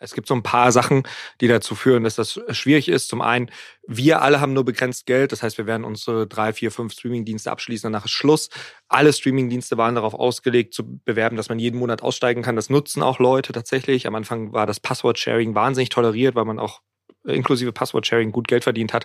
[0.00, 1.02] Es gibt so ein paar Sachen,
[1.40, 3.08] die dazu führen, dass das schwierig ist.
[3.08, 3.50] Zum einen,
[3.86, 5.30] wir alle haben nur begrenzt Geld.
[5.30, 7.92] Das heißt, wir werden unsere drei, vier, fünf Streamingdienste abschließen.
[7.92, 8.48] Danach ist Schluss.
[8.88, 12.56] Alle Streamingdienste waren darauf ausgelegt, zu bewerben, dass man jeden Monat aussteigen kann.
[12.56, 14.06] Das nutzen auch Leute tatsächlich.
[14.06, 16.80] Am Anfang war das Passwort-Sharing wahnsinnig toleriert, weil man auch
[17.24, 19.04] inklusive Passwort-Sharing gut Geld verdient hat.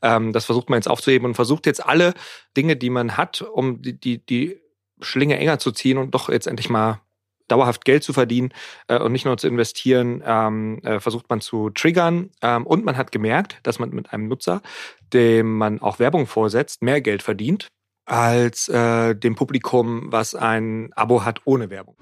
[0.00, 2.14] Ähm, das versucht man jetzt aufzuheben und versucht jetzt alle
[2.56, 4.58] Dinge, die man hat, um die, die, die
[5.02, 7.00] Schlinge enger zu ziehen und doch jetzt endlich mal
[7.50, 8.52] dauerhaft Geld zu verdienen
[8.88, 12.30] äh, und nicht nur zu investieren, ähm, äh, versucht man zu triggern.
[12.42, 14.62] Ähm, und man hat gemerkt, dass man mit einem Nutzer,
[15.12, 17.68] dem man auch Werbung vorsetzt, mehr Geld verdient
[18.06, 21.96] als äh, dem Publikum, was ein Abo hat ohne Werbung.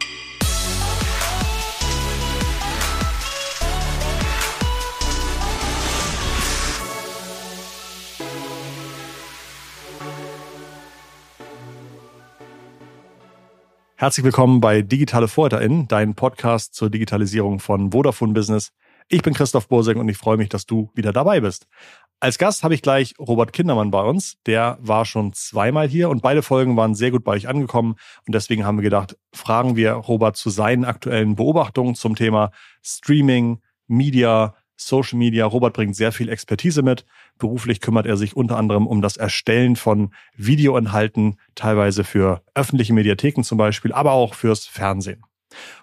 [14.01, 18.71] Herzlich willkommen bei Digitale VorreiterInnen, dein Podcast zur Digitalisierung von Vodafone Business.
[19.09, 21.67] Ich bin Christoph Bursing und ich freue mich, dass du wieder dabei bist.
[22.21, 24.37] Als Gast habe ich gleich Robert Kindermann bei uns.
[24.47, 27.97] Der war schon zweimal hier und beide Folgen waren sehr gut bei euch angekommen.
[28.25, 32.53] Und deswegen haben wir gedacht, fragen wir Robert zu seinen aktuellen Beobachtungen zum Thema
[32.85, 35.45] Streaming, Media, Social Media.
[35.45, 37.05] Robert bringt sehr viel Expertise mit.
[37.39, 43.43] Beruflich kümmert er sich unter anderem um das Erstellen von Videoinhalten, teilweise für öffentliche Mediatheken
[43.43, 45.23] zum Beispiel, aber auch fürs Fernsehen.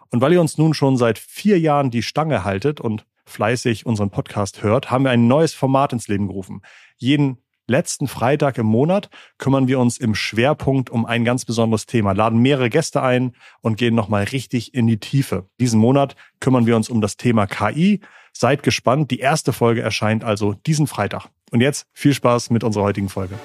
[0.10, 4.12] Und weil ihr uns nun schon seit vier Jahren die Stange haltet und fleißig unseren
[4.12, 6.62] Podcast hört, haben wir ein neues Format ins Leben gerufen.
[6.98, 12.12] Jeden letzten Freitag im Monat kümmern wir uns im Schwerpunkt um ein ganz besonderes Thema,
[12.12, 15.50] laden mehrere Gäste ein und gehen nochmal richtig in die Tiefe.
[15.60, 18.02] Diesen Monat kümmern wir uns um das Thema KI.
[18.38, 19.12] Seid gespannt.
[19.12, 21.30] Die erste Folge erscheint also diesen Freitag.
[21.52, 23.40] Und jetzt viel Spaß mit unserer heutigen Folge.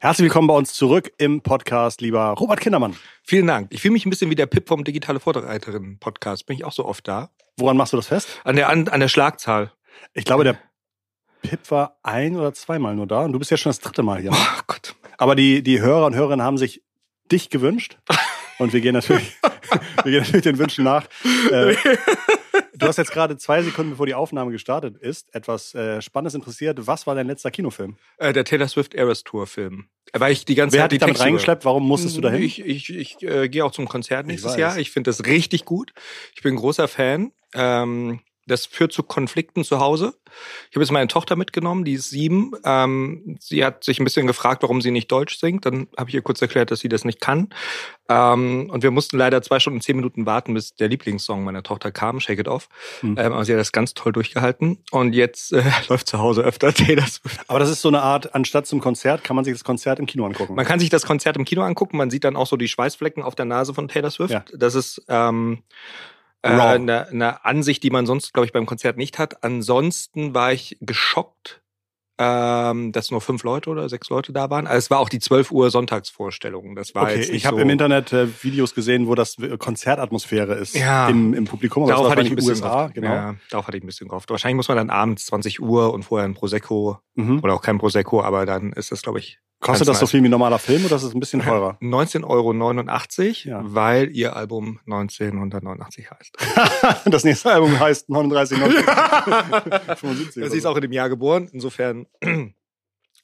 [0.00, 2.96] Herzlich willkommen bei uns zurück im Podcast, lieber Robert Kindermann.
[3.22, 3.68] Vielen Dank.
[3.70, 6.46] Ich fühle mich ein bisschen wie der Pip vom Digitale Vorreiterin Podcast.
[6.46, 7.28] Bin ich auch so oft da?
[7.58, 8.40] Woran machst du das fest?
[8.44, 9.70] An der, an, an der Schlagzahl.
[10.14, 10.56] Ich glaube, der
[11.42, 14.22] Pip war ein oder zweimal nur da und du bist ja schon das dritte Mal
[14.22, 14.30] hier.
[14.32, 14.94] Oh Gott.
[15.18, 16.82] Aber die, die Hörer und Hörerinnen haben sich
[17.30, 17.98] dich gewünscht.
[18.58, 19.36] Und wir gehen natürlich,
[20.04, 21.04] wir gehen natürlich den Wünschen nach.
[21.50, 21.74] Äh,
[22.82, 26.78] du hast jetzt gerade zwei Sekunden, bevor die Aufnahme gestartet ist, etwas äh, Spannendes interessiert.
[26.86, 27.96] Was war dein letzter Kinofilm?
[28.18, 29.86] Äh, der Taylor Swift Eras Tour Film.
[30.12, 31.64] Weil ich die ganze Wer Zeit hat dich die damit Texte- reingeschleppt?
[31.64, 32.42] Warum musstest du dahin?
[32.42, 34.56] Ich, ich, ich äh, gehe auch zum Konzert nächstes.
[34.56, 34.76] Jahr.
[34.76, 35.92] Ich finde das richtig gut.
[36.34, 37.32] Ich bin ein großer Fan.
[37.54, 40.14] Ähm, das führt zu Konflikten zu Hause.
[40.70, 42.52] Ich habe jetzt meine Tochter mitgenommen, die ist sieben.
[42.64, 45.66] Ähm, sie hat sich ein bisschen gefragt, warum sie nicht Deutsch singt.
[45.66, 47.50] Dann habe ich ihr kurz erklärt, dass sie das nicht kann.
[48.08, 51.92] Ähm, und wir mussten leider zwei Stunden zehn Minuten warten, bis der Lieblingssong meiner Tochter
[51.92, 52.68] kam, Shake It Off.
[53.00, 53.16] Hm.
[53.18, 54.78] Ähm, aber sie hat das ganz toll durchgehalten.
[54.90, 57.40] Und jetzt äh, läuft zu Hause öfter Taylor Swift.
[57.48, 60.06] Aber das ist so eine Art, anstatt zum Konzert kann man sich das Konzert im
[60.06, 60.54] Kino angucken.
[60.54, 61.96] Man kann sich das Konzert im Kino angucken.
[61.96, 64.32] Man sieht dann auch so die Schweißflecken auf der Nase von Taylor Swift.
[64.32, 64.44] Ja.
[64.52, 66.11] Das ist ähm, äh.
[66.48, 69.42] Eine, eine Ansicht, die man sonst, glaube ich, beim Konzert nicht hat.
[69.44, 71.62] Ansonsten war ich geschockt,
[72.18, 74.66] ähm, dass nur fünf Leute oder sechs Leute da waren.
[74.66, 76.74] Also es war auch die 12 Uhr Sonntagsvorstellung.
[76.76, 79.56] Das war okay, jetzt ich habe so, im Internet äh, Videos gesehen, wo das äh,
[79.56, 81.08] Konzertatmosphäre ist Ja.
[81.08, 81.84] im, im Publikum.
[81.84, 82.94] Aber Darauf hatte ich ein bisschen USA, gehofft.
[82.94, 83.14] genau.
[83.14, 84.30] Ja, darauf hatte ich ein bisschen gehofft.
[84.30, 87.40] Wahrscheinlich muss man dann abends 20 Uhr und vorher ein Prosecco Mhm.
[87.42, 90.10] oder auch kein Prosecco, aber dann ist das, glaube ich, Kostet das so nice.
[90.10, 91.78] viel wie ein normaler Film oder ist es ein bisschen teurer?
[91.80, 92.52] 19,89 Euro,
[93.48, 93.60] Ja.
[93.64, 96.36] weil ihr Album 1989 heißt.
[97.06, 100.44] das nächste Album heißt 39, 75.
[100.50, 101.48] Sie ist auch in dem Jahr geboren.
[101.52, 102.06] Insofern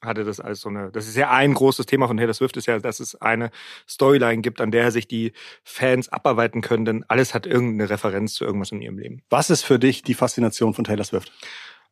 [0.00, 0.93] hatte das alles so eine.
[0.93, 3.50] Das ist ja ein großes Thema von Taylor Swift, ist ja, dass es eine
[3.88, 5.32] Storyline gibt, an der sich die
[5.65, 9.22] Fans abarbeiten können, denn alles hat irgendeine Referenz zu irgendwas in ihrem Leben.
[9.28, 11.32] Was ist für dich die Faszination von Taylor Swift?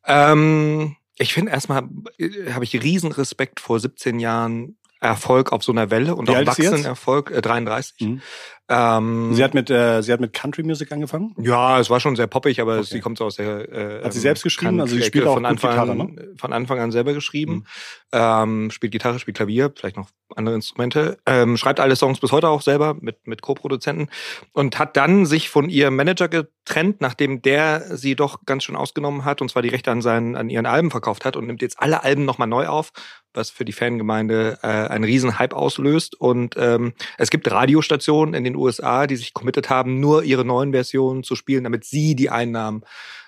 [0.05, 5.71] Ähm, ich finde erstmal äh, habe ich riesen Respekt vor 17 Jahren Erfolg auf so
[5.71, 6.85] einer Welle und Wie auch wachsenden?
[6.85, 8.07] Erfolg, äh, 33.
[8.07, 8.21] Mhm.
[8.69, 11.33] Ähm, Sie hat mit, äh, sie hat mit Country Music angefangen.
[11.39, 12.83] Ja, es war schon sehr poppig, aber Okay.
[12.85, 13.71] sie kommt so aus der.
[13.71, 14.81] Äh, Hat sie selbst geschrieben?
[14.81, 16.33] Also sie spielt auch von Anfang Gitarre, an, ne?
[16.37, 17.53] von Anfang an selber geschrieben.
[17.53, 17.63] Mhm.
[18.11, 21.17] Ähm, spielt Gitarre, spielt Klavier, vielleicht noch andere Instrumente.
[21.25, 24.09] Ähm, schreibt alle Songs bis heute auch selber mit mit Co-Produzenten
[24.51, 29.23] und hat dann sich von ihrem Manager getrennt, nachdem der sie doch ganz schön ausgenommen
[29.23, 31.79] hat und zwar die Rechte an seinen an ihren Alben verkauft hat und nimmt jetzt
[31.79, 32.91] alle Alben nochmal neu auf,
[33.33, 38.43] was für die Fangemeinde äh, einen riesen Hype auslöst und ähm, es gibt Radiostationen in
[38.43, 42.29] den USA, die sich committed haben, nur ihre neuen Versionen zu spielen, damit sie die
[42.29, 42.83] Einnahmen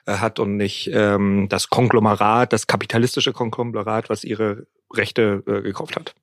[0.06, 5.96] äh, hat und nicht ähm, das Konglomerat, das kapitalistische Konglomerat, was ihre Rechte äh, gekauft
[5.96, 6.16] hat.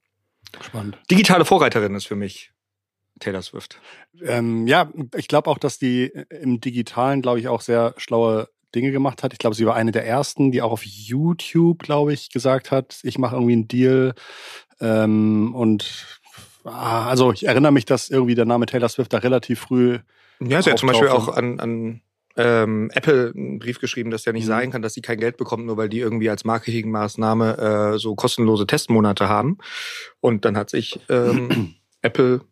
[0.61, 0.99] Spannend.
[1.11, 2.53] Digitale Vorreiterin ist für mich
[3.21, 3.81] Taylor Swift.
[4.23, 8.49] Ähm, ja, ich glaube auch, dass die äh, im Digitalen, glaube ich, auch sehr schlaue
[8.75, 9.33] Dinge gemacht hat.
[9.33, 12.99] Ich glaube, sie war eine der ersten, die auch auf YouTube, glaube ich, gesagt hat,
[13.03, 14.15] ich mache irgendwie einen Deal.
[14.81, 16.21] Ähm, und
[16.67, 19.99] also ich erinnere mich, dass irgendwie der Name Taylor Swift da relativ früh
[20.41, 22.01] Ja, sie hat zum Beispiel auch an, an
[22.37, 24.49] ähm, Apple einen Brief geschrieben, dass ja nicht Mhm.
[24.49, 28.15] sein kann, dass sie kein Geld bekommt, nur weil die irgendwie als Marketingmaßnahme äh, so
[28.15, 29.59] kostenlose Testmonate haben.
[30.21, 32.43] Und dann hat sich ähm, Apple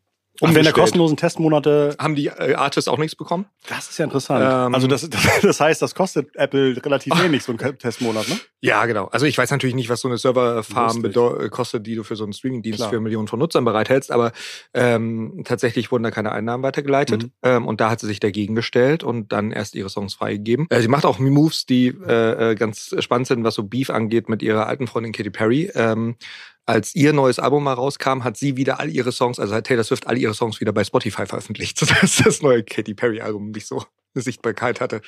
[0.41, 3.47] Und wenn der kostenlosen Testmonate, haben die äh, Artists auch nichts bekommen?
[3.69, 4.45] das ist ja interessant.
[4.45, 5.09] Ähm, also das,
[5.43, 8.39] das heißt, das kostet Apple relativ wenig, so ein Testmonat, ne?
[8.61, 9.07] Ja, genau.
[9.07, 12.25] Also ich weiß natürlich nicht, was so eine Serverfarm äh, kostet, die du für so
[12.25, 14.33] einen Streamingdienst für Millionen von Nutzern bereithältst, aber
[14.73, 17.31] ähm, tatsächlich wurden da keine Einnahmen weitergeleitet Mhm.
[17.43, 20.67] ähm, und da hat sie sich dagegen gestellt und dann erst ihre Songs freigegeben.
[20.71, 24.29] Äh, sie macht auch Moves, die äh, äh, ganz spannend sind, was so Beef angeht
[24.29, 25.71] mit ihrer alten Freundin Katy Perry.
[25.75, 26.17] Ähm,
[26.66, 29.84] als ihr neues Album mal rauskam, hat sie wieder all ihre Songs, also hat Taylor
[29.84, 33.66] Swift all ihre Songs wieder bei Spotify veröffentlicht, sodass das neue Katy Perry Album nicht
[33.66, 33.84] so
[34.14, 35.02] eine Sichtbarkeit hatte.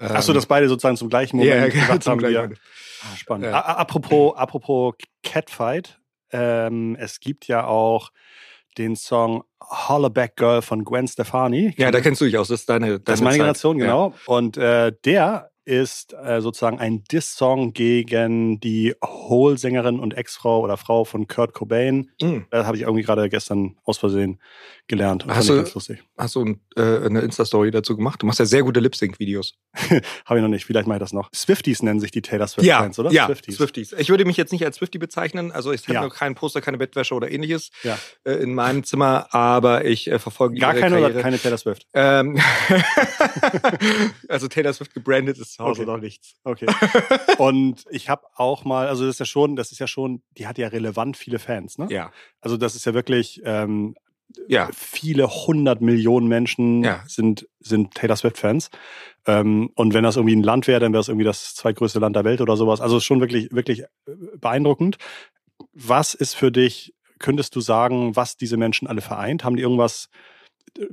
[0.00, 2.60] Ähm, Ach so, dass beide sozusagen zum gleichen Moment ja, gesagt zum haben, gleichen Moment.
[3.02, 3.46] Ah, spannend.
[3.46, 3.60] Ja.
[3.60, 5.98] Apropos, apropos Catfight,
[6.30, 8.10] ähm, es gibt ja auch
[8.78, 11.74] den Song Hollaback Girl von Gwen Stefani.
[11.76, 12.48] Ja, da kennst du dich aus.
[12.48, 13.38] Das ist deine, deine das ist meine Zeit.
[13.38, 13.84] Generation, Ja.
[13.84, 14.14] genau.
[14.26, 21.04] Und äh, der ist äh, sozusagen ein Diss-Song gegen die Hole-Sängerin und Ex-Frau oder Frau
[21.04, 22.10] von Kurt Cobain.
[22.20, 22.46] Mhm.
[22.50, 24.40] Das habe ich irgendwie gerade gestern aus Versehen
[24.88, 25.24] gelernt.
[25.26, 26.02] Hast fand ich du- ganz lustig.
[26.18, 28.22] Hast du ein, äh, eine Insta-Story dazu gemacht?
[28.22, 29.54] Du machst ja sehr gute Lip-Sync-Videos.
[30.24, 30.64] Habe ich noch nicht.
[30.64, 31.30] Vielleicht mache ich das noch.
[31.34, 33.10] Swifties nennen sich die Taylor Swift-Fans, oder?
[33.12, 33.56] Ja, Swifties.
[33.56, 33.92] Swifties.
[33.92, 35.52] Ich würde mich jetzt nicht als Swiftie bezeichnen.
[35.52, 36.02] Also ich habe Ja.
[36.02, 37.98] noch kein Poster, keine Bettwäsche oder ähnliches Ja.
[38.24, 41.22] äh, in meinem Zimmer, aber ich äh, verfolge Gar keine oder Karriere.
[41.22, 41.86] keine Taylor Swift?
[41.94, 42.38] Ähm,
[44.28, 45.90] also Taylor Swift gebrandet ist zu Hause Okay.
[45.90, 46.34] noch nichts.
[46.44, 46.66] Okay.
[47.38, 50.46] Und ich habe auch mal, also das ist ja schon, das ist ja schon, die
[50.46, 51.86] hat ja relevant viele Fans, ne?
[51.90, 52.12] Ja.
[52.40, 53.94] Also das ist ja wirklich, ähm,
[54.48, 54.70] Ja.
[54.74, 57.02] viele hundert Millionen Menschen Ja.
[57.06, 58.70] sind, sind Taylor Swift-Fans.
[59.26, 62.16] Ähm, und wenn das irgendwie ein Land wäre, dann wäre es irgendwie das zweitgrößte Land
[62.16, 62.80] der Welt oder sowas.
[62.80, 63.86] Also schon wirklich, wirklich äh,
[64.38, 64.96] beeindruckend.
[65.74, 69.44] Was ist für dich, könntest du sagen, was diese Menschen alle vereint?
[69.44, 70.08] Haben die irgendwas,
[70.78, 70.86] äh,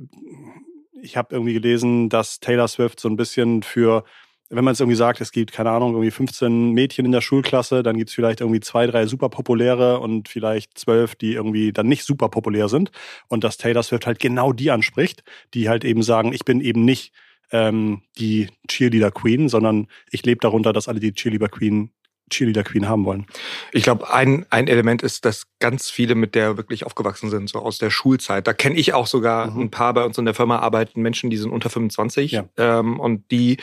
[1.02, 4.04] ich habe irgendwie gelesen, dass Taylor Swift so ein bisschen für,
[4.50, 7.84] wenn man es irgendwie sagt, es gibt, keine Ahnung, irgendwie 15 Mädchen in der Schulklasse,
[7.84, 11.86] dann gibt es vielleicht irgendwie zwei, drei super populäre und vielleicht zwölf, die irgendwie dann
[11.86, 12.90] nicht super populär sind.
[13.28, 15.22] Und dass Taylor Swift halt genau die anspricht,
[15.54, 17.12] die halt eben sagen, ich bin eben nicht
[17.52, 21.90] ähm, die Cheerleader Queen, sondern ich lebe darunter, dass alle die Cheerleader Queen,
[22.30, 23.26] Cheerleader Queen haben wollen.
[23.72, 27.58] Ich glaube, ein, ein Element ist, dass ganz viele mit der wirklich aufgewachsen sind, so
[27.58, 28.46] aus der Schulzeit.
[28.46, 29.60] Da kenne ich auch sogar Mhm.
[29.62, 32.44] ein paar bei uns in der Firma arbeiten Menschen, die sind unter 25 Ja.
[32.56, 33.58] ähm, und die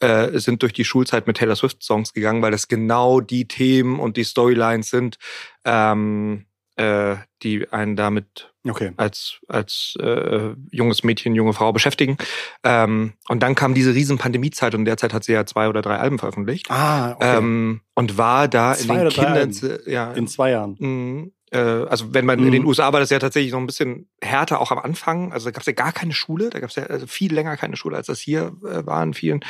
[0.00, 3.98] äh, sind durch die Schulzeit mit Taylor Swift Songs gegangen, weil das genau die Themen
[3.98, 5.16] und die Storylines sind,
[5.64, 6.46] ähm,
[6.76, 8.92] äh, die einen damit Okay.
[8.98, 12.18] als als äh, junges Mädchen, junge Frau beschäftigen.
[12.62, 15.96] Ähm, und dann kam diese riesen Pandemiezeit und derzeit hat sie ja zwei oder drei
[15.96, 16.70] Alben veröffentlicht.
[16.70, 17.38] Ah, okay.
[17.38, 20.76] Ähm, und war da in Zwei den oder drei Kindern, ja, in zwei Jahren.
[20.78, 21.32] Mhm.
[21.50, 22.52] Äh, also wenn man in Mhm.
[22.52, 25.32] den USA war das ja tatsächlich noch ein bisschen härter, auch am Anfang.
[25.32, 27.56] Also da gab es ja gar keine Schule, da gab es ja also viel länger
[27.56, 29.40] keine Schule, als das hier äh, war in vielen,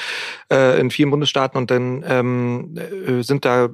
[0.51, 1.57] äh, in vielen Bundesstaaten.
[1.59, 3.69] Und dann ähm, äh, sind da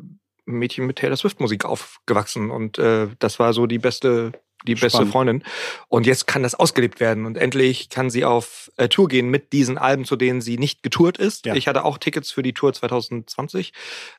[0.44, 4.32] Mädchen mit Taylor Swift Musik aufgewachsen und äh, das war so die beste
[4.64, 5.12] die beste Spannend.
[5.12, 5.44] Freundin.
[5.88, 7.26] Und jetzt kann das ausgelebt werden.
[7.26, 10.82] Und endlich kann sie auf äh, Tour gehen mit diesen Alben, zu denen sie nicht
[10.82, 11.47] getourt ist.
[11.47, 11.55] Ja.
[11.55, 13.73] Ich hatte auch Tickets für die Tour 2020.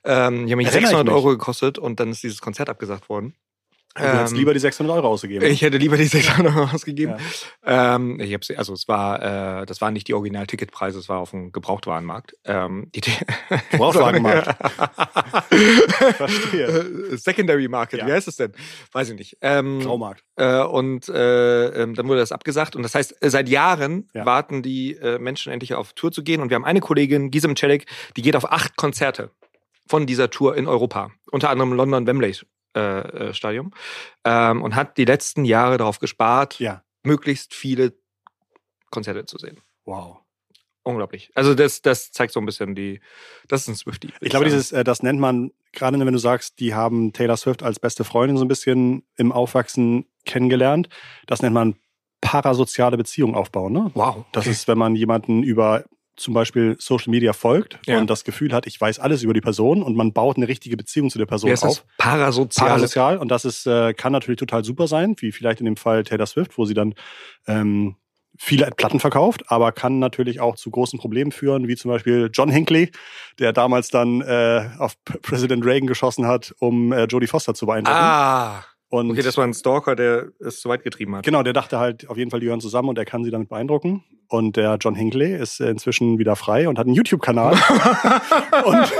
[0.04, 1.14] Ähm, die haben mich Erinnere ich 600 mich.
[1.14, 3.36] Euro gekostet und dann ist dieses Konzert abgesagt worden.
[3.98, 5.46] Du hättest Ähm, lieber die 600 Euro ausgegeben.
[5.46, 7.16] ich hätte lieber die 600 Euro ausgegeben.
[7.66, 7.96] Ja.
[7.96, 11.32] Ähm, ich hab's, also es war, äh, das waren nicht die Original-Ticketpreise, es war auf
[11.32, 12.34] dem Gebrauchtwarenmarkt.
[12.46, 13.02] Ähm, die
[13.72, 14.56] Gebrauchtwagenmarkt.
[16.16, 16.68] Verstehe.
[16.68, 18.08] Äh, Secondary Market, Ja.
[18.08, 18.52] wie heißt es denn?
[18.92, 19.38] Weiß ich nicht.
[19.42, 20.24] Ähm, Graumarkt.
[20.36, 22.76] äh, und äh, ähm, dann wurde das abgesagt.
[22.76, 24.26] Und das heißt, äh, seit Jahren Ja.
[24.26, 26.42] warten die äh, Menschen endlich auf Tour zu gehen.
[26.42, 27.86] Und wir haben eine Kollegin, Gisem Celik,
[28.16, 29.32] die geht auf acht Konzerte
[29.88, 31.12] von dieser Tour in Europa.
[31.32, 32.36] Unter anderem London Wembley
[32.76, 33.72] äh, äh, Stadium.
[34.24, 36.84] Ähm, und hat die letzten Jahre darauf gespart, Ja.
[37.04, 37.94] möglichst viele
[38.92, 39.62] Konzerte zu sehen.
[39.86, 40.20] Wow.
[40.84, 41.32] Unglaublich.
[41.36, 43.02] Also das, das zeigt so ein bisschen die,
[43.50, 44.10] das ist ein Swifty.
[44.22, 47.62] Ich glaube, dieses, äh, das nennt man, gerade wenn du sagst, die haben Taylor Swift
[47.62, 50.88] als beste Freundin so ein bisschen im Aufwachsen kennengelernt,
[51.26, 51.76] das nennt man
[52.22, 53.74] parasoziale Beziehung aufbauen.
[53.74, 53.92] Ne?
[53.96, 54.26] Wow.
[54.32, 54.52] Das okay.
[54.52, 55.84] ist, wenn man jemanden über
[56.18, 58.00] zum Beispiel Social Media folgt Ja.
[58.00, 60.76] und das Gefühl hat, ich weiß alles über die Person und man baut eine richtige
[60.76, 61.60] Beziehung zu der Person auf.
[61.62, 61.84] das?
[61.98, 62.70] Parasoziale.
[62.72, 66.04] Parasozial und das ist, äh, kann natürlich total super sein, wie vielleicht in dem Fall
[66.04, 66.94] Taylor Swift, wo sie dann
[67.48, 67.96] ähm,
[68.40, 72.50] viele Platten verkauft, aber kann natürlich auch zu großen Problemen führen, wie zum Beispiel John
[72.52, 72.92] Hinckley,
[73.40, 77.98] der damals dann äh, auf Präsident Reagan geschossen hat, um äh, Jodie Foster zu beeindrucken.
[78.00, 78.64] Ah.
[78.90, 81.26] Und Okay, das war ein Stalker, der es zu weit getrieben hat.
[81.26, 83.50] genau, der dachte halt auf jeden Fall, die gehören zusammen und er kann sie damit
[83.50, 84.04] beeindrucken.
[84.30, 87.54] Und der John Hinckley ist äh, inzwischen wieder frei und hat einen YouTube-Kanal
[88.66, 88.94] und,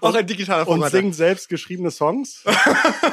[0.00, 0.92] auch ein digitaler und Format.
[0.92, 2.42] singt selbst geschriebene Songs.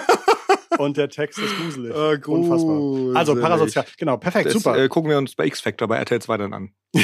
[0.77, 1.93] und der Text ist gruselig.
[1.93, 3.15] Äh, Unfassbar.
[3.17, 3.85] Also parasozial.
[3.97, 4.77] Genau, perfekt, Das super.
[4.77, 6.69] äh, gucken wir uns bei X-Factor bei RTL 2 dann an.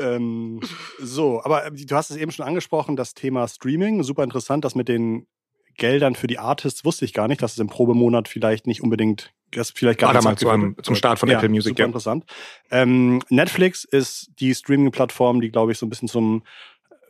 [0.00, 0.60] ähm,
[1.00, 4.02] so, aber du hast es eben schon angesprochen, das Thema Streaming.
[4.02, 5.26] Super interessant, das mit den
[5.76, 9.32] Geldern für die Artists wusste ich gar nicht, dass es im Probemonat vielleicht nicht unbedingt,
[9.52, 11.86] das vielleicht gar Ah, damals zu einem- zum Start von Apple Music, Super ja.
[11.86, 12.24] interessant.
[12.70, 16.42] Ähm, Netflix ist die Streaming-Plattform, die, glaube ich, so ein bisschen zum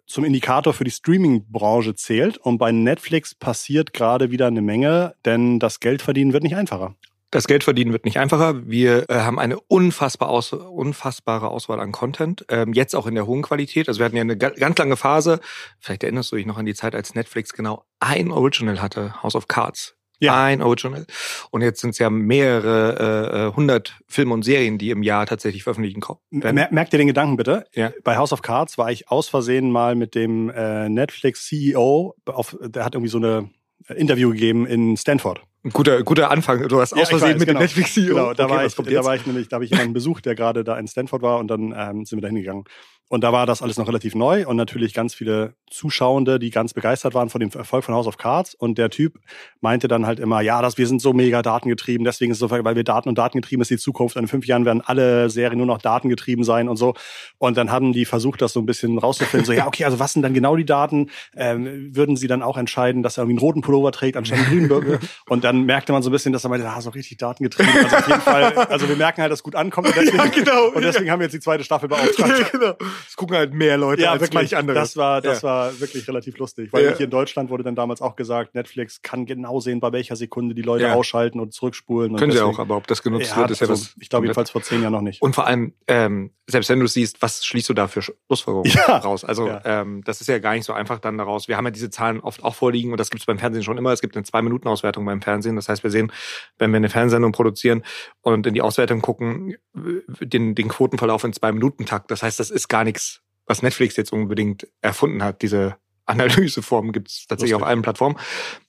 [0.08, 2.38] zum Indikator für die Streaming-Branche zählt.
[2.38, 6.94] Und bei Netflix passiert gerade wieder eine Menge, denn das Geldverdienen wird nicht einfacher.
[7.30, 8.68] Das Geld verdienen wird nicht einfacher.
[8.68, 13.26] Wir äh, haben eine unfassbar aus, unfassbare Auswahl an Content, ähm, jetzt auch in der
[13.26, 13.88] hohen Qualität.
[13.88, 15.40] Also wir hatten ja eine ga ganz lange Phase,
[15.80, 19.34] vielleicht erinnerst du dich noch an die Zeit, als Netflix genau ein Original hatte, House
[19.34, 19.94] of Cards.
[20.18, 20.42] Ja.
[20.42, 21.04] Ein Original.
[21.50, 25.62] Und jetzt sind es ja mehrere äh, hundert Filme und Serien, die im Jahr tatsächlich
[25.64, 26.54] veröffentlichen ko- werden.
[26.54, 27.66] Mer merkt ihr den Gedanken bitte?
[27.74, 27.92] Ja.
[28.02, 32.84] Bei House of Cards war ich aus Versehen mal mit dem äh, Netflix-CEO, auf, der
[32.84, 33.50] hat irgendwie so eine
[33.88, 35.42] äh, Interview gegeben in Stanford.
[35.66, 36.68] Ein guter, guter Anfang.
[36.68, 37.58] Du hast Ja, aus Versehen weiß, mit genau.
[37.58, 38.14] dem Netflix-CEO.
[38.14, 40.36] Genau, da, Okay, war ich, da war ich nämlich, da habe ich jemanden besucht, der
[40.36, 42.62] gerade da in Stanford war und dann ähm, sind wir da hingegangen.
[43.08, 46.74] Und da war das alles noch relativ neu und natürlich ganz viele Zuschauende, die ganz
[46.74, 48.54] begeistert waren von dem Erfolg von House of Cards.
[48.54, 49.20] Und der Typ
[49.60, 52.50] meinte dann halt immer, ja, das, wir sind so mega datengetrieben, deswegen ist es so,
[52.50, 54.16] weil wir Daten und datengetrieben ist die Zukunft.
[54.16, 56.94] In fünf Jahren werden alle Serien nur noch datengetrieben sein und so.
[57.38, 59.46] Und dann haben die versucht, das so ein bisschen rauszufinden.
[59.46, 61.10] So, ja, okay, also was sind dann genau die Daten?
[61.36, 64.48] Ähm, würden sie dann auch entscheiden, dass er irgendwie einen roten Pullover trägt anstatt einen
[64.48, 64.68] grünen?
[64.68, 64.98] Burger?
[65.28, 67.72] Und dann merkte man so ein bisschen, dass er meinte, ah, so richtig datengetrieben.
[67.84, 69.88] Also auf jeden Fall, also wir merken halt, dass gut ankommt.
[69.88, 70.68] Und deswegen, Ja, genau.
[70.68, 72.50] Und deswegen haben wir jetzt die zweite Staffel beauftragt.
[72.52, 72.74] genau.
[73.08, 74.80] Es gucken halt mehr Leute als manch anderes.
[74.80, 75.48] Das war, das Ja.
[75.48, 76.72] war wirklich relativ lustig.
[76.72, 76.90] Weil Ja.
[76.96, 80.54] hier in Deutschland wurde dann damals auch gesagt, Netflix kann genau sehen, bei welcher Sekunde
[80.54, 80.94] die Leute Ja.
[80.94, 82.12] ausschalten und zurückspulen.
[82.12, 83.94] Und Können sie deswegen- auch, aber ob das genutzt Ja, wird, ist ja also, was.
[84.00, 85.22] Ich glaube jedenfalls vor zehn Jahren noch nicht.
[85.22, 88.98] Und vor allem, ähm, selbst wenn du siehst, was schließt du da für Schlussfolgerungen Ja.
[88.98, 89.24] raus?
[89.24, 89.60] Also Ja.
[89.64, 91.48] ähm, das ist ja gar nicht so einfach dann daraus.
[91.48, 93.78] Wir haben ja diese Zahlen oft auch vorliegen und das gibt es beim Fernsehen schon
[93.78, 93.92] immer.
[93.92, 95.56] Es gibt eine Zwei-Minuten-Auswertung beim Fernsehen.
[95.56, 96.12] Das heißt, wir sehen,
[96.58, 97.82] wenn wir eine Fernsehsendung produzieren
[98.20, 102.10] und in die Auswertung gucken, den, den Quotenverlauf in Zwei-Minuten-Takt.
[102.10, 105.42] Das heißt, das ist gar nichts, was Netflix jetzt unbedingt erfunden hat.
[105.42, 105.76] Diese
[106.06, 107.64] Analyseform gibt es tatsächlich Lustig.
[107.64, 108.16] auf allen Plattformen.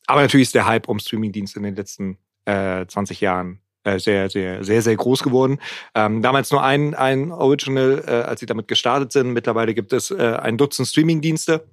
[0.05, 4.29] Aber natürlich ist der Hype um Streamingdienste in den letzten äh, 20 Jahren äh, sehr,
[4.29, 5.59] sehr, sehr, sehr groß geworden.
[5.95, 9.31] Ähm, damals nur ein, ein Original, äh, als sie damit gestartet sind.
[9.31, 11.67] Mittlerweile gibt es äh, ein Dutzend Streamingdienste.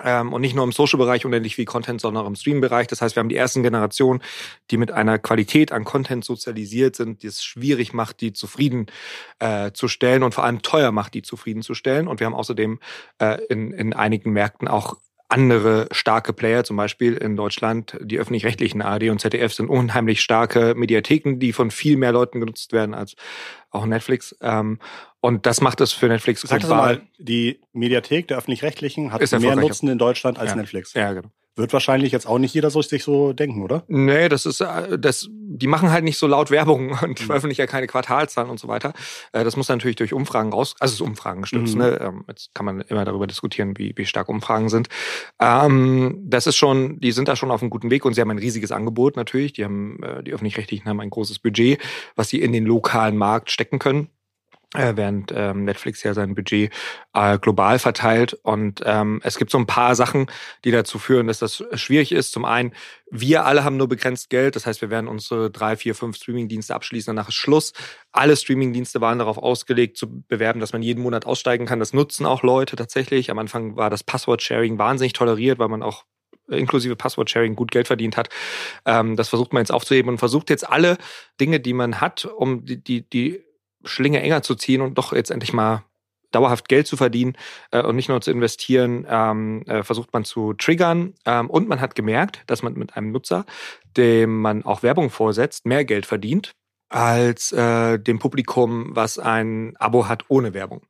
[0.00, 2.86] Ähm, und nicht nur im Social-Bereich unendlich viel Content, sondern auch im Stream-Bereich.
[2.86, 4.22] Das heißt, wir haben die ersten Generationen,
[4.70, 8.86] die mit einer Qualität an Content sozialisiert sind, die es schwierig macht, die zufrieden
[9.38, 12.08] äh, zu stellen und vor allem teuer macht, die zufriedenzustellen.
[12.08, 12.80] Und wir haben außerdem
[13.18, 14.96] äh, in, in einigen Märkten auch
[15.32, 20.74] andere starke Player, zum Beispiel in Deutschland, die öffentlich-rechtlichen ARD und ZDF sind unheimlich starke
[20.76, 23.14] Mediatheken, die von viel mehr Leuten genutzt werden als
[23.70, 24.36] auch Netflix.
[24.42, 24.78] Ähm,
[25.20, 29.56] und das macht es für Netflix Sag das mal, die Mediathek der Öffentlich-Rechtlichen hat mehr.
[29.56, 30.56] Nutzen in Deutschland als Ja.
[30.56, 30.92] Netflix.
[30.94, 31.30] Ja, genau.
[31.54, 33.84] Wird wahrscheinlich jetzt auch nicht jeder so sich so denken, oder?
[33.88, 37.24] Nee, das ist, äh, das, die machen halt nicht so laut Werbung und Mhm.
[37.26, 38.94] veröffentlichen ja keine Quartalzahlen und so weiter.
[39.32, 41.80] Äh, Das muss natürlich durch Umfragen raus, also es ist Umfragen gestützt, Mhm.
[41.82, 42.00] ne?
[42.00, 44.88] Ähm, Jetzt kann man immer darüber diskutieren, wie, wie stark Umfragen sind.
[45.40, 48.30] Ähm, das ist schon, die sind da schon auf einem guten Weg und sie haben
[48.30, 49.52] ein riesiges Angebot natürlich.
[49.52, 51.78] Die haben, äh, die öffentlich-rechtlichen haben ein großes Budget,
[52.16, 54.08] was sie in den lokalen Markt stecken können.
[54.74, 56.72] Äh, während ähm, Netflix ja sein Budget
[57.12, 58.32] äh, global verteilt.
[58.42, 60.30] Und ähm, es gibt so ein paar Sachen,
[60.64, 62.32] die dazu führen, dass das schwierig ist.
[62.32, 62.72] Zum einen,
[63.10, 64.56] wir alle haben nur begrenzt Geld.
[64.56, 67.14] Das heißt, wir werden unsere drei, vier, fünf Streamingdienste abschließen.
[67.14, 67.74] Danach ist Schluss.
[68.12, 71.78] Alle Streamingdienste waren darauf ausgelegt, zu bewerben, dass man jeden Monat aussteigen kann.
[71.78, 73.30] Das nutzen auch Leute tatsächlich.
[73.30, 76.06] Am Anfang war das Passwort-Sharing wahnsinnig toleriert, weil man auch
[76.48, 78.30] inklusive Passwort-Sharing gut Geld verdient hat.
[78.86, 80.96] Ähm, das versucht man jetzt aufzuheben und versucht jetzt alle
[81.38, 83.42] Dinge, die man hat, um die, die, die
[83.84, 85.84] Schlinge enger zu ziehen und doch jetzt endlich mal
[86.30, 87.36] dauerhaft Geld zu verdienen
[87.70, 91.14] äh, und nicht nur zu investieren, ähm, äh, versucht man zu triggern.
[91.26, 93.44] Ähm, und man hat gemerkt, dass man mit einem Nutzer,
[93.96, 96.54] dem man auch Werbung vorsetzt, mehr Geld verdient
[96.92, 100.82] als äh, dem Publikum, was ein Abo hat ohne Werbung.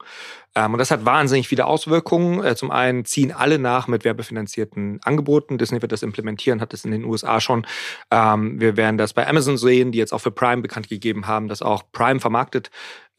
[0.54, 2.44] Ähm, und das hat wahnsinnig viele Auswirkungen.
[2.44, 5.59] Äh, zum einen ziehen alle nach mit werbefinanzierten Angeboten.
[5.59, 7.66] Disney wird das implementieren, hat es in den USA schon.
[8.11, 11.49] Ähm, wir werden das bei Amazon sehen, die jetzt auch für Prime bekannt gegeben haben,
[11.49, 12.71] dass auch Prime vermarktet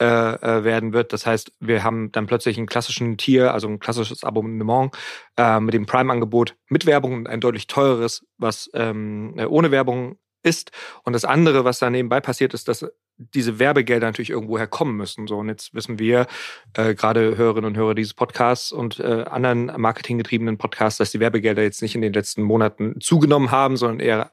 [0.02, 1.14] äh, äh, werden wird.
[1.14, 4.92] Das heißt, wir haben dann plötzlich einen klassischen Tier, also ein klassisches Abonnement
[5.38, 10.18] äh, mit dem Prime-Angebot mit Werbung und ein deutlich teureres, was ähm, äh, ohne Werbung
[10.44, 10.72] ist.
[11.04, 12.86] Und das andere, was da nebenbei passiert, ist, dass
[13.18, 15.28] diese Werbegelder natürlich irgendwoher kommen müssen.
[15.28, 16.28] So, und jetzt wissen wir,
[16.74, 21.62] äh, gerade Hörerinnen und Hörer dieses Podcasts und äh, anderen marketinggetriebenen Podcasts, dass die Werbegelder
[21.62, 24.32] jetzt nicht in den letzten Monaten zugenommen haben, sondern eher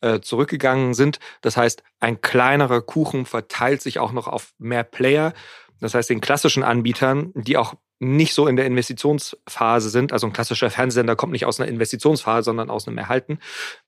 [0.00, 1.18] äh, zurückgegangen sind.
[1.40, 5.32] Das heißt, ein kleinerer Kuchen verteilt sich auch noch auf mehr Player.
[5.80, 10.12] Das heißt, den klassischen Anbietern, die auch nicht so in der Investitionsphase sind.
[10.12, 13.38] Also ein klassischer Fernsehsender kommt nicht aus einer Investitionsphase, sondern aus einem Erhalten.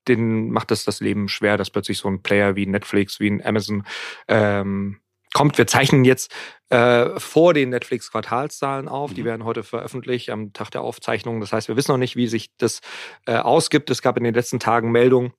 [0.07, 3.45] Den macht das das Leben schwer, dass plötzlich so ein Player wie Netflix, wie ein
[3.45, 3.83] Amazon
[4.27, 4.99] ähm,
[5.33, 5.57] kommt.
[5.57, 6.33] Wir zeichnen jetzt
[6.69, 9.13] äh, vor den Netflix-Quartalszahlen auf.
[9.13, 9.25] Die mhm.
[9.25, 11.39] werden heute veröffentlicht am Tag der Aufzeichnung.
[11.39, 12.81] Das heißt, wir wissen noch nicht, wie sich das
[13.25, 13.89] äh, ausgibt.
[13.89, 15.33] Es gab in den letzten Tagen Meldungen,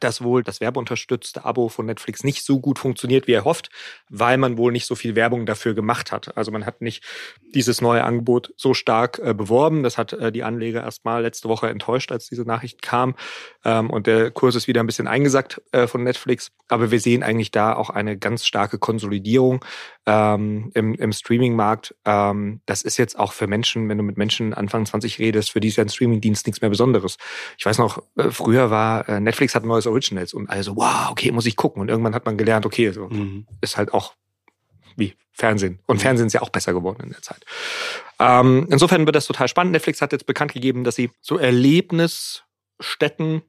[0.00, 3.70] dass wohl das werbeunterstützte Abo von Netflix nicht so gut funktioniert, wie er hofft,
[4.08, 6.36] weil man wohl nicht so viel Werbung dafür gemacht hat.
[6.36, 7.04] Also man hat nicht
[7.54, 9.82] dieses neue Angebot so stark äh, beworben.
[9.82, 13.14] Das hat äh, die Anleger erstmal letzte Woche enttäuscht, als diese Nachricht kam.
[13.64, 16.50] Ähm, und der Kurs ist wieder ein bisschen eingesackt äh, von Netflix.
[16.68, 19.64] Aber wir sehen eigentlich da auch eine ganz starke Konsolidierung
[20.06, 21.94] ähm, im, im Streaming-Markt.
[22.04, 25.60] Ähm, das ist jetzt auch für Menschen, wenn du mit Menschen Anfang 20 redest, für
[25.60, 27.18] die ist ja ein Streaming-Dienst nichts mehr Besonderes.
[27.58, 31.10] Ich weiß noch, äh, früher war äh, Netflix hat ein neues Originals und also, wow,
[31.10, 31.82] okay, muss ich gucken.
[31.82, 33.46] Und irgendwann hat man gelernt, okay, so, mhm.
[33.60, 34.14] ist halt auch
[34.96, 35.80] wie Fernsehen.
[35.86, 36.00] Und.
[36.00, 37.44] Fernsehen ist ja auch besser geworden in der Zeit.
[38.18, 39.72] Ähm, insofern wird das total spannend.
[39.72, 43.42] Netflix hat jetzt bekannt gegeben, dass sie so Erlebnisstätten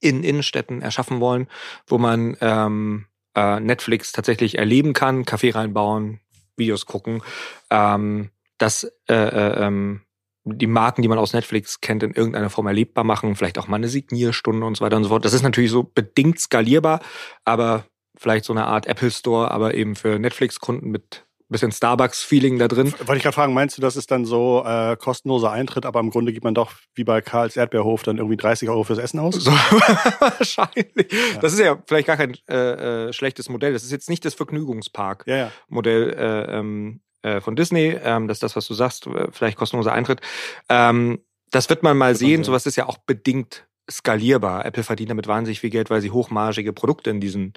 [0.00, 1.46] in Innenstädten erschaffen wollen,
[1.86, 6.20] wo man ähm, äh, Netflix tatsächlich erleben kann, Kaffee reinbauen,
[6.56, 7.22] Videos gucken.
[7.70, 10.02] Ähm, dass äh, äh, ähm,
[10.44, 13.76] die Marken, die man aus Netflix kennt, in irgendeiner Form erlebbar machen, vielleicht auch mal
[13.76, 15.24] eine Signierstunde und so weiter und so fort.
[15.24, 17.00] Das ist natürlich so bedingt skalierbar,
[17.44, 17.84] aber
[18.16, 21.24] vielleicht so eine Art Apple Store, aber eben für Netflix-Kunden mit
[21.54, 22.92] bisschen Starbucks-Feeling da drin.
[22.98, 26.10] Wollte ich gerade fragen, meinst du, das ist dann so äh, kostenloser Eintritt, aber im
[26.10, 29.36] Grunde gibt man doch wie bei Karls Erdbeerhof dann irgendwie 30 Euro fürs Essen aus?
[29.36, 29.50] So,
[30.20, 31.12] wahrscheinlich.
[31.12, 31.40] Ja.
[31.40, 33.72] Das ist ja vielleicht gar kein äh, äh, schlechtes Modell.
[33.72, 36.40] Das ist jetzt nicht das Vergnügungspark-Modell ja, ja.
[36.40, 37.96] äh, ähm, äh, von Disney.
[38.02, 40.20] Ähm, das ist das, was du sagst, äh, vielleicht kostenloser Eintritt.
[40.68, 41.20] Ähm,
[41.50, 42.42] das wird man mal sehen.
[42.44, 44.64] Sowas ist ja auch bedingt skalierbar.
[44.64, 47.52] Apple verdient damit wahnsinnig viel Geld, weil sie hochmargige Produkte in diesen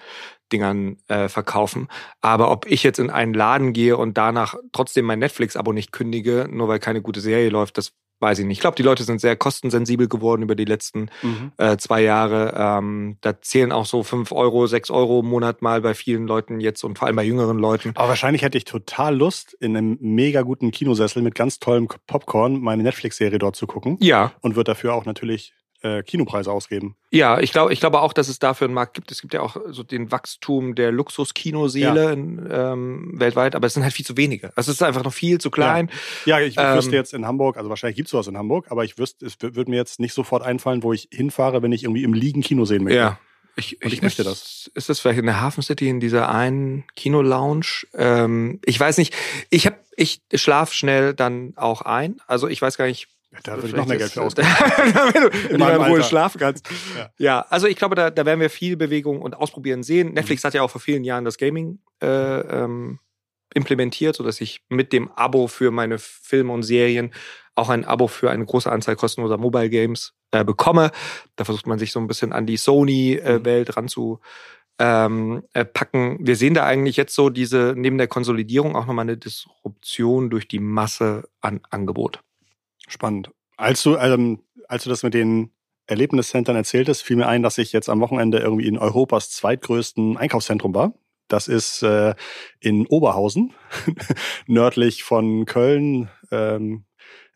[0.51, 1.88] Dingern äh, verkaufen.
[2.22, 6.48] Aber ob ich jetzt in einen Laden gehe und danach trotzdem mein Netflix-Abo nicht kündige,
[6.50, 8.57] nur weil keine gute Serie läuft, das weiß ich nicht.
[8.57, 11.51] Ich glaube, die Leute sind sehr kostensensibel geworden über die letzten mhm.
[11.57, 12.53] äh, zwei Jahre.
[12.57, 16.60] Ähm, da zählen auch so fünf Euro, sechs Euro im Monat mal bei vielen Leuten
[16.60, 17.91] jetzt und vor allem bei jüngeren Leuten.
[17.96, 22.60] Aber wahrscheinlich hätte ich total Lust, in einem mega guten Kinosessel mit ganz tollem Popcorn
[22.60, 23.98] meine Netflix-Serie dort zu gucken.
[24.00, 24.34] Ja.
[24.41, 26.96] Und wird dafür auch natürlich äh, Kinopreise ausgeben.
[27.11, 29.11] Ja, ich glaube, ich glaube auch, dass es dafür einen Markt gibt.
[29.11, 32.05] Es gibt ja auch so den Wachstum der Luxuskinoseele
[32.50, 32.74] ja.
[32.74, 34.51] ähm, weltweit, aber es sind halt viel zu wenige.
[34.55, 35.90] Also es ist einfach noch viel zu klein.
[36.25, 38.68] Ja, ja ich ähm, wüsste jetzt in Hamburg, also wahrscheinlich gibt es sowas in Hamburg,
[38.70, 41.83] aber ich wüsste, es würde mir jetzt nicht sofort einfallen, wo ich hinfahre, wenn ich
[41.83, 42.98] irgendwie im Liegen Kino sehen möchte.
[43.00, 43.20] Ja.
[43.59, 44.70] Ich, ich, ich möchte das.
[44.75, 47.87] Ist das vielleicht in der Hafen City in dieser einen Kino-Lounge?
[47.96, 49.16] Ähm, ich weiß nicht.
[49.50, 52.22] Ich habe, ich schlaf schnell dann auch ein.
[52.27, 53.07] Also ich weiß gar nicht,
[53.44, 54.48] da würde ich noch mehr Geld für ausgeben.
[55.14, 56.68] Wenn du in, in Ruhe schlafen kannst.
[56.98, 57.10] Ja.
[57.18, 57.46] ja.
[57.50, 60.14] also ich glaube, da, da werden wir viel Bewegung und Ausprobieren sehen.
[60.14, 60.48] Netflix mhm.
[60.48, 63.00] hat ja auch vor vielen Jahren das Gaming äh, ähm,
[63.54, 67.14] implementiert, sodass ich mit dem Abo für meine Filme und Serien
[67.56, 70.92] auch ein Abo für eine große Anzahl kostenloser Mobile Games äh, bekomme.
[71.36, 73.74] Da versucht man sich so ein bisschen an die Sony-Welt äh, mhm.
[73.74, 74.20] ranzu
[74.80, 76.20] ähm, äh, packen.
[76.22, 80.48] Wir sehen da eigentlich jetzt so diese, neben der Konsolidierung auch nochmal eine Disruption durch
[80.48, 82.22] die Masse an Angebot.
[82.88, 83.32] Spannend.
[83.58, 85.52] Als du, ähm, als du das mit den
[85.88, 90.76] Erlebniscentern erzähltest, fiel mir ein, dass ich jetzt am Wochenende irgendwie in Europas zweitgrößten Einkaufszentrum
[90.76, 90.94] war.
[91.28, 92.16] Das ist äh,
[92.60, 93.54] in Oberhausen,
[94.48, 96.86] nördlich von Köln, ähm,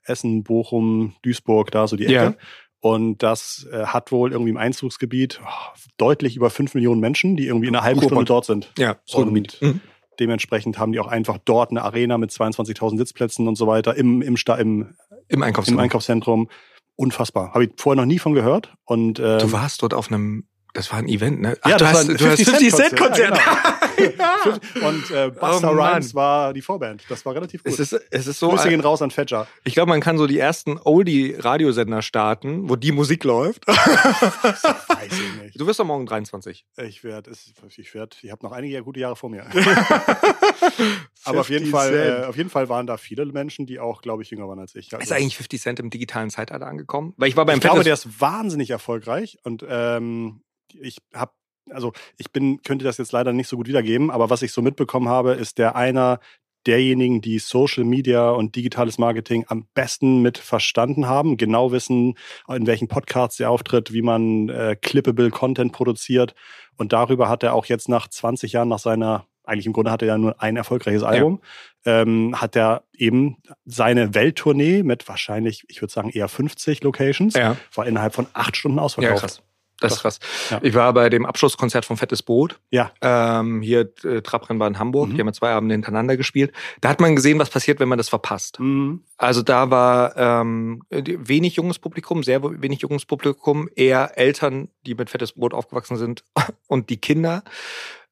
[0.04, 2.14] Essen, Bochum, Duisburg, da so die Ecke.
[2.14, 2.34] Ja.
[2.80, 7.46] Und das äh, hat wohl irgendwie im Einzugsgebiet oh, deutlich über fünf Millionen Menschen, die
[7.46, 8.72] irgendwie in einer halben Stunde dort sind.
[8.78, 9.58] Ja, so Ruhrgebiet.
[9.62, 9.82] Mhm.
[10.20, 14.22] Dementsprechend haben die auch einfach dort eine Arena mit 22.000 Sitzplätzen und so weiter im,
[14.22, 14.96] im, im,
[15.32, 15.80] im, Einkaufszentrum.
[15.80, 16.50] Im Einkaufszentrum.
[16.96, 17.54] Unfassbar.
[17.54, 18.74] Habe ich vorher noch nie von gehört.
[18.86, 21.58] Und, ähm, du warst dort auf einem das war ein Event, ne?
[21.62, 23.38] Ach, ja, du hast, du 50 hast 50 Cent Konzert.
[23.38, 24.88] Ja, genau.
[24.88, 27.04] Und äh, Buster oh, Rhymes war die Vorband.
[27.10, 27.74] Das war relativ gut.
[27.74, 29.48] Es ist, es ist so Grüße gehen raus an Fetcher.
[29.64, 33.68] Ich glaube, man kann so die ersten Oldie-Radiosender starten, wo die Musik läuft.
[33.68, 35.60] das weiß ich nicht.
[35.60, 36.66] Du wirst doch morgen 23.
[36.78, 39.46] Ich werde, ich werde, ich habe noch einige gute Jahre vor mir.
[41.24, 44.24] Aber auf jeden Fall, äh, auf jeden Fall waren da viele Menschen, die auch, glaube
[44.24, 44.94] ich, jünger waren als ich.
[44.94, 47.14] Also, ist eigentlich 50 Cent im digitalen Zeitalter angekommen?
[47.18, 50.42] Weil ich war beim Ich glaube, der ist wahnsinnig erfolgreich und ähm,
[50.80, 51.32] ich habe
[51.70, 54.62] also ich bin, könnte das jetzt leider nicht so gut wiedergeben, aber was ich so
[54.62, 56.20] mitbekommen habe, ist der einer
[56.68, 62.16] derjenigen, die Social Media und digitales Marketing am besten mit verstanden haben, genau wissen,
[62.48, 66.36] in welchen Podcasts er auftritt, wie man äh, clippable Content produziert.
[66.78, 70.04] Und darüber hat er auch jetzt nach 20 Jahren nach seiner, eigentlich im Grunde hat
[70.04, 71.42] er ja nur ein erfolgreiches Album,
[71.84, 72.02] ja.
[72.04, 77.58] ähm, hat er eben seine Welttournee mit wahrscheinlich, ich würde sagen, eher 50 Locations, ja.
[77.74, 79.44] war innerhalb von acht Stunden ausverkauft.
[79.82, 80.20] Das ist krass.
[80.50, 80.60] Ja.
[80.62, 82.60] Ich war bei dem Abschlusskonzert von Fettes Brot.
[82.70, 82.92] Ja.
[83.02, 85.10] Ähm, hier äh, Trabrennbahn Hamburg.
[85.10, 85.16] Mhm.
[85.16, 86.54] Die haben zwei Abende hintereinander gespielt.
[86.80, 88.60] Da hat man gesehen, was passiert, wenn man das verpasst.
[88.60, 89.04] Mhm.
[89.18, 95.10] Also da war ähm, wenig junges Publikum, sehr wenig junges Publikum, eher Eltern, die mit
[95.10, 96.24] Fettes Brot aufgewachsen sind
[96.68, 97.44] und die Kinder.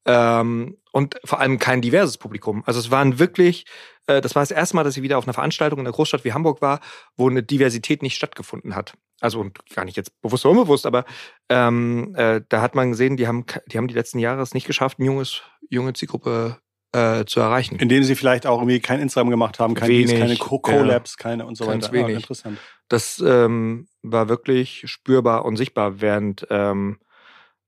[0.09, 2.63] Ähm, und vor allem kein diverses Publikum.
[2.65, 3.65] Also es waren wirklich,
[4.07, 6.25] äh, das war das erste Mal, dass ich wieder auf einer Veranstaltung in einer Großstadt
[6.25, 6.79] wie Hamburg war,
[7.15, 8.93] wo eine Diversität nicht stattgefunden hat.
[9.21, 11.05] Also und gar nicht jetzt bewusst oder unbewusst, aber
[11.49, 14.65] ähm, äh, da hat man gesehen, die haben, die haben die letzten Jahre es nicht
[14.65, 16.57] geschafft, eine junges, junge Zielgruppe
[16.91, 17.77] äh, zu erreichen.
[17.77, 21.45] Indem sie vielleicht auch irgendwie kein Instagram gemacht haben, kein wenig, keine Co-Labs, ja, keine
[21.45, 21.91] und so weiter.
[21.91, 22.15] Wenig.
[22.15, 22.57] Ah, interessant.
[22.87, 26.97] Das ähm, war wirklich spürbar und sichtbar, während ähm,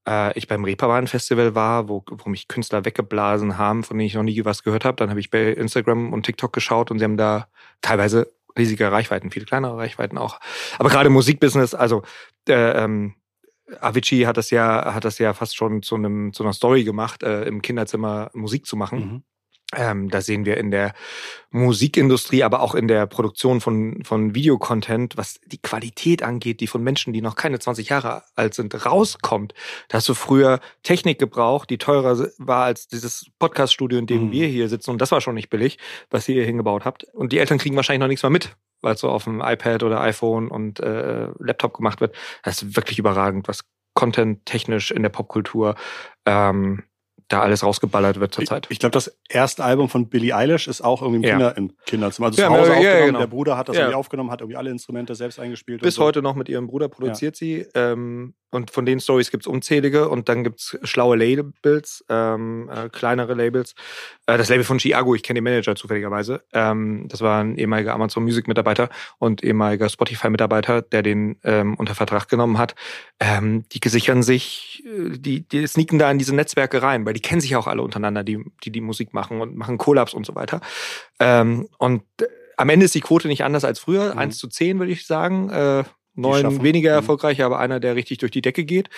[0.08, 4.16] äh, ich beim Reeperbahn Festival war, wo, wo mich Künstler weggeblasen haben, von denen ich
[4.16, 4.98] noch nie was gehört habe.
[4.98, 7.48] Dann habe ich bei Instagram und TikTok geschaut und sie haben da
[7.82, 10.40] teilweise riesige Reichweiten, viele kleinere Reichweiten auch.
[10.78, 12.04] Aber gerade Musikbusiness, also
[12.48, 13.16] äh, ähm,
[13.80, 17.24] Avicii hat das ja hat das ja fast schon zu einem zu einer Story gemacht,
[17.24, 19.00] äh, im Kinderzimmer Musik zu machen.
[19.00, 19.24] Mhm.
[19.76, 20.94] Ähm, da sehen wir in der
[21.50, 26.84] Musikindustrie, aber auch in der Produktion von, von Videocontent, was die Qualität angeht, die von
[26.84, 29.54] Menschen, die noch keine 20 Jahre alt sind, rauskommt.
[29.88, 34.32] Da hast du früher Technik gebraucht, die teurer war als dieses Podcaststudio, in dem mhm.
[34.32, 34.92] wir hier sitzen.
[34.92, 35.78] Und das war schon nicht billig,
[36.10, 37.06] was ihr hier hingebaut habt.
[37.14, 39.84] Und die Eltern kriegen wahrscheinlich noch nichts mehr mit, weil es so auf dem iPad
[39.84, 42.16] oder iPhone und äh, Laptop gemacht wird.
[42.44, 43.62] Das ist wirklich überragend, was
[43.94, 45.76] Content technisch in der Popkultur
[46.26, 46.84] ähm,
[47.32, 48.66] da alles rausgeballert wird zurzeit.
[48.66, 51.74] Ich, ich glaube, das erste Album von Billie Eilish ist auch irgendwie im, Kinder, im
[51.86, 52.28] Kinderzimmer.
[52.28, 53.06] Also zu Hause ja, aufgenommen.
[53.08, 53.20] Genau.
[53.20, 55.82] Der Bruder hat das irgendwie aufgenommen, hat irgendwie alle Instrumente selbst eingespielt.
[55.82, 56.04] Bis so.
[56.04, 57.66] heute noch mit ihrem Bruder produziert sie.
[57.74, 63.34] Ähm, und von den Stories gibt's unzählige und dann gibt's schlaue Labels, ähm, äh, kleinere
[63.34, 63.76] Labels.
[64.28, 66.44] Äh, das Label von Chiago, ich kenne den Manager zufälligerweise.
[66.54, 71.76] Ähm, das war ein ehemaliger Amazon Music Mitarbeiter und ehemaliger Spotify Mitarbeiter, der den ähm,
[71.76, 72.76] unter Vertrag genommen hat.
[73.20, 77.22] Ähm, die gesichern sich, äh, die, die sneaken da in diese Netzwerke rein, weil die
[77.22, 80.36] kennen sich auch alle untereinander, die die, die Musik machen und machen Collabs und so
[80.36, 80.62] weiter.
[81.20, 82.26] Ähm, und äh,
[82.58, 84.20] am Ende ist die Quote nicht anders als früher, mhm.
[84.20, 85.50] 1 zu 10 würde ich sagen.
[85.50, 85.84] Äh,
[86.22, 86.98] neun weniger mhm.
[86.98, 88.90] erfolgreich, aber einer, der richtig durch die Decke geht.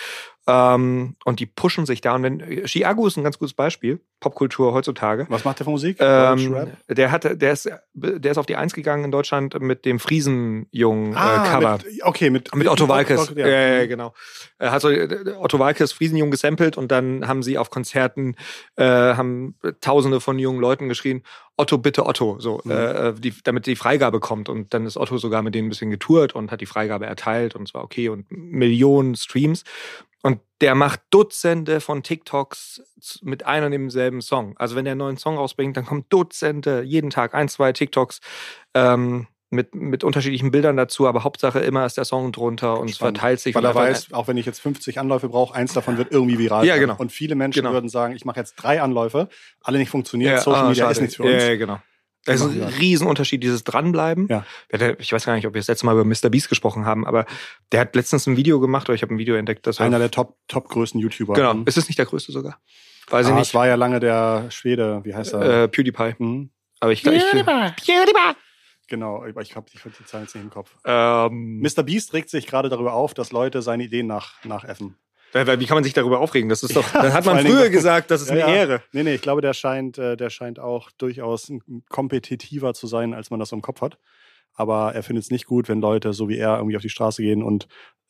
[0.45, 2.15] Ähm, und die pushen sich da.
[2.15, 5.25] Und wenn Chiago ist ein ganz gutes Beispiel, Popkultur heutzutage.
[5.29, 5.97] Was macht der für Musik?
[5.99, 9.99] Ähm, der hat, der ist, der ist auf die Eins gegangen in Deutschland mit dem
[9.99, 11.79] Friesenjungen äh, ah, Cover.
[11.85, 13.33] Mit, okay, mit, mit Otto Walkes.
[13.35, 14.13] Ja, ja, genau.
[14.59, 18.35] Er hat so äh, Otto Walkes Friesenjungen gesampelt und dann haben sie auf Konzerten
[18.75, 21.23] äh, haben Tausende von jungen Leuten geschrien,
[21.55, 22.71] Otto, bitte Otto, so, mhm.
[22.71, 24.49] äh, die, damit die Freigabe kommt.
[24.49, 27.55] Und dann ist Otto sogar mit denen ein bisschen getourt und hat die Freigabe erteilt
[27.55, 29.63] und es war okay und Millionen Streams.
[30.23, 32.81] Und der macht Dutzende von TikToks
[33.21, 34.55] mit einem und demselben Song.
[34.57, 38.21] Also wenn der einen neuen Song rausbringt, dann kommen Dutzende, jeden Tag ein, zwei TikToks
[38.73, 42.97] ähm, mit, mit unterschiedlichen Bildern dazu, aber Hauptsache immer ist der Song drunter und es
[42.97, 43.53] verteilt sich.
[43.53, 46.65] Weil er weiß, auch wenn ich jetzt 50 Anläufe brauche, eins davon wird irgendwie viral.
[46.65, 46.95] Ja, genau.
[46.97, 47.73] Und viele Menschen genau.
[47.73, 49.29] würden sagen, ich mache jetzt drei Anläufe,
[49.61, 50.91] alle nicht funktionieren, ja, Social ah, Media schade.
[50.93, 51.43] ist nichts für uns.
[51.43, 51.79] Ja, genau.
[52.25, 54.27] Das ist ein Riesenunterschied, dieses Dranbleiben.
[54.29, 54.45] Ja.
[54.97, 56.29] Ich weiß gar nicht, ob wir das letzte Mal über Mr.
[56.29, 57.25] Beast gesprochen haben, aber
[57.71, 59.67] der hat letztens ein Video gemacht, oder ich habe ein Video entdeckt.
[59.67, 61.33] Das Einer der top, top größten YouTuber.
[61.33, 61.55] Genau.
[61.65, 62.59] Ist es nicht der größte sogar?
[63.09, 63.47] Weiß ah, ich nicht.
[63.47, 65.63] Es war ja lange der Schwede, wie heißt er?
[65.63, 66.15] Äh, PewDiePie.
[66.17, 66.49] Mhm.
[66.79, 67.39] Aber ich, PewDiePie.
[67.39, 68.37] ich PewDiePie.
[68.87, 70.75] Genau, ich habe ich hab die Zahlen jetzt nicht im Kopf.
[70.85, 71.83] Ähm, Mr.
[71.83, 74.97] Beast regt sich gerade darüber auf, dass Leute seine Ideen nach, nachäffen.
[75.33, 76.49] Wie kann man sich darüber aufregen?
[76.49, 78.83] Das ist doch, ja, dann hat man früher gesagt, das ist ja, eine Ehre.
[78.91, 81.51] Nee, nee, ich glaube, der scheint, äh, der scheint auch durchaus
[81.89, 83.97] kompetitiver zu sein, als man das im Kopf hat.
[84.53, 87.23] Aber er findet es nicht gut, wenn Leute so wie er irgendwie auf die Straße
[87.23, 87.67] gehen und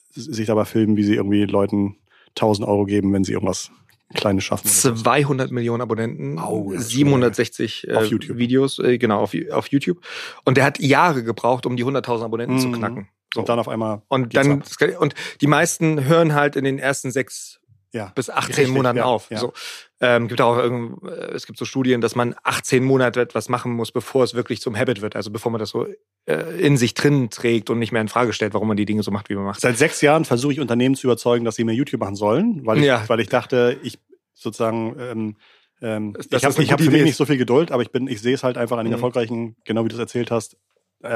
[0.09, 1.97] sich dabei filmen, wie sie irgendwie Leuten
[2.31, 3.71] 1000 Euro geben, wenn sie irgendwas
[4.13, 4.67] Kleines schaffen.
[4.67, 9.99] 200 Millionen Abonnenten, oh, 760 äh, Videos, äh, genau, auf, auf YouTube.
[10.45, 12.59] Und der hat Jahre gebraucht, um die 100.000 Abonnenten mhm.
[12.59, 13.07] zu knacken.
[13.33, 13.41] So.
[13.41, 14.01] Und dann auf einmal.
[14.07, 14.99] Und dann, ab.
[14.99, 17.59] und die meisten hören halt in den ersten sechs
[17.93, 19.29] ja, bis 18 richtig, Monaten ja, auf.
[19.29, 19.37] Ja.
[19.37, 19.53] So.
[20.01, 23.71] Ähm, gibt auch irgend, äh, es gibt so Studien, dass man 18 Monate etwas machen
[23.71, 25.15] muss, bevor es wirklich zum Habit wird.
[25.15, 25.87] Also bevor man das so
[26.25, 29.03] äh, in sich drin trägt und nicht mehr in Frage stellt, warum man die Dinge
[29.03, 29.61] so macht, wie man macht.
[29.61, 32.79] Seit sechs Jahren versuche ich Unternehmen zu überzeugen, dass sie mehr YouTube machen sollen, weil
[32.79, 33.03] ich, ja.
[33.07, 33.99] weil ich dachte, ich
[34.33, 35.35] sozusagen ähm,
[35.81, 38.21] ähm, das ich habe hab für mich nicht so viel Geduld, aber ich bin, ich
[38.21, 38.95] sehe es halt einfach an den mhm.
[38.95, 40.57] erfolgreichen, genau wie du es erzählt hast,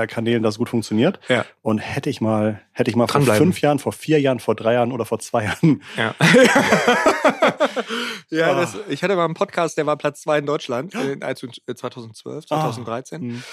[0.08, 1.20] Kanälen das gut funktioniert.
[1.28, 1.46] Ja.
[1.62, 4.74] Und hätte ich mal, hätte ich mal vor fünf Jahren, vor vier Jahren, vor drei
[4.74, 5.82] Jahren oder vor zwei Jahren.
[5.96, 6.16] Ja.
[8.30, 12.48] ja, das, ich hatte mal einen Podcast, der war Platz zwei in Deutschland, in 2012,
[12.48, 13.22] 2013.
[13.22, 13.24] Ah.
[13.24, 13.44] Mhm.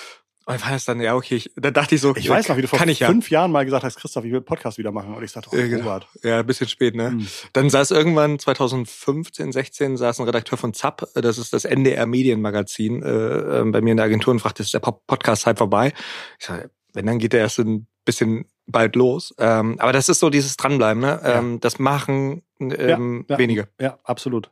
[0.46, 2.68] Und war dann, ja, okay, ich, da dachte ich so, ich weiß noch, wie du
[2.68, 3.40] vor fünf ja.
[3.40, 5.14] Jahren mal gesagt hast, Christoph, ich will Podcast wieder machen.
[5.14, 6.00] Und ich sagte, oh, ja, genau.
[6.22, 7.10] Ja, ein bisschen spät, ne?
[7.10, 7.26] Mhm.
[7.52, 13.02] Dann saß irgendwann 2015, 16, saß ein Redakteur von ZAP, das ist das NDR Medienmagazin,
[13.02, 13.08] äh,
[13.60, 15.92] ähm, bei mir in der Agentur und fragte, ist der Podcast halt vorbei?
[16.38, 19.34] Ich sage, wenn, dann geht der erst in bisschen bald los.
[19.38, 21.20] Ähm, aber das ist so dieses Dranbleiben, ne?
[21.22, 21.38] Ja.
[21.38, 23.68] Ähm, das machen ähm, ja, ja, wenige.
[23.80, 24.50] Ja, absolut.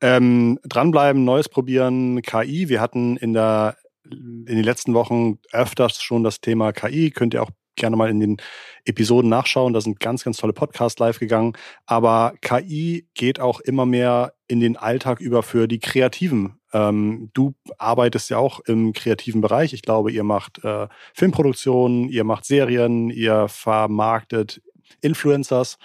[0.00, 2.68] Ähm, dranbleiben, Neues probieren, KI.
[2.68, 3.76] Wir hatten in der
[4.10, 7.10] in den letzten Wochen öfters schon das Thema KI.
[7.10, 8.36] Könnt ihr auch gerne mal in den
[8.84, 9.72] Episoden nachschauen.
[9.72, 11.54] Da sind ganz, ganz tolle Podcasts live gegangen.
[11.86, 16.60] Aber KI geht auch immer mehr in den Alltag über für die Kreativen.
[16.72, 19.72] Ähm, du arbeitest ja auch im kreativen Bereich.
[19.72, 24.60] Ich glaube, ihr macht äh, Filmproduktionen, ihr macht Serien, ihr vermarktet
[25.00, 25.78] Influencers.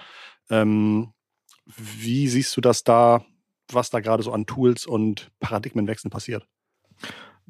[0.49, 1.13] Ähm,
[1.65, 3.23] wie siehst du das da,
[3.71, 6.47] was da gerade so an Tools und Paradigmenwechseln passiert?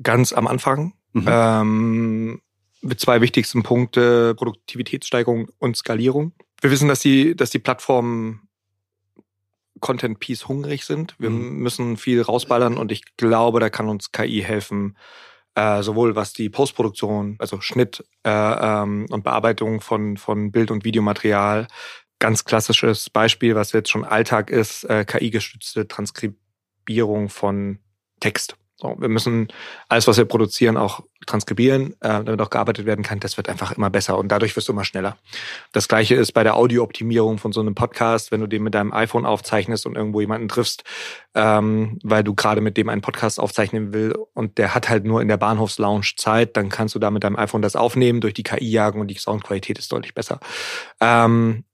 [0.01, 0.93] Ganz am Anfang.
[1.13, 1.25] Mhm.
[1.27, 2.41] Ähm,
[2.81, 6.33] mit zwei wichtigsten Punkte, Produktivitätssteigerung und Skalierung.
[6.61, 8.49] Wir wissen, dass die, dass die Plattformen
[9.79, 11.15] Content Piece hungrig sind.
[11.19, 11.57] Wir mhm.
[11.57, 14.97] müssen viel rausballern und ich glaube, da kann uns KI helfen,
[15.55, 20.85] äh, sowohl was die Postproduktion, also Schnitt äh, ähm, und Bearbeitung von, von Bild- und
[20.85, 21.67] Videomaterial.
[22.19, 27.79] Ganz klassisches Beispiel, was jetzt schon Alltag ist, äh, KI-gestützte Transkribierung von
[28.19, 28.57] Text.
[28.81, 29.49] So, wir müssen
[29.89, 33.19] alles, was wir produzieren, auch transkribieren, äh, damit auch gearbeitet werden kann.
[33.19, 35.17] Das wird einfach immer besser und dadurch wirst du immer schneller.
[35.73, 38.93] Das gleiche ist bei der Audiooptimierung von so einem Podcast, wenn du den mit deinem
[38.93, 40.85] iPhone aufzeichnest und irgendwo jemanden triffst,
[41.35, 45.21] ähm, weil du gerade mit dem einen Podcast aufzeichnen will und der hat halt nur
[45.21, 48.43] in der Bahnhofslounge Zeit, dann kannst du da mit deinem iPhone das aufnehmen, durch die
[48.43, 50.39] KI jagen und die Soundqualität ist deutlich besser.
[51.01, 51.65] Ähm,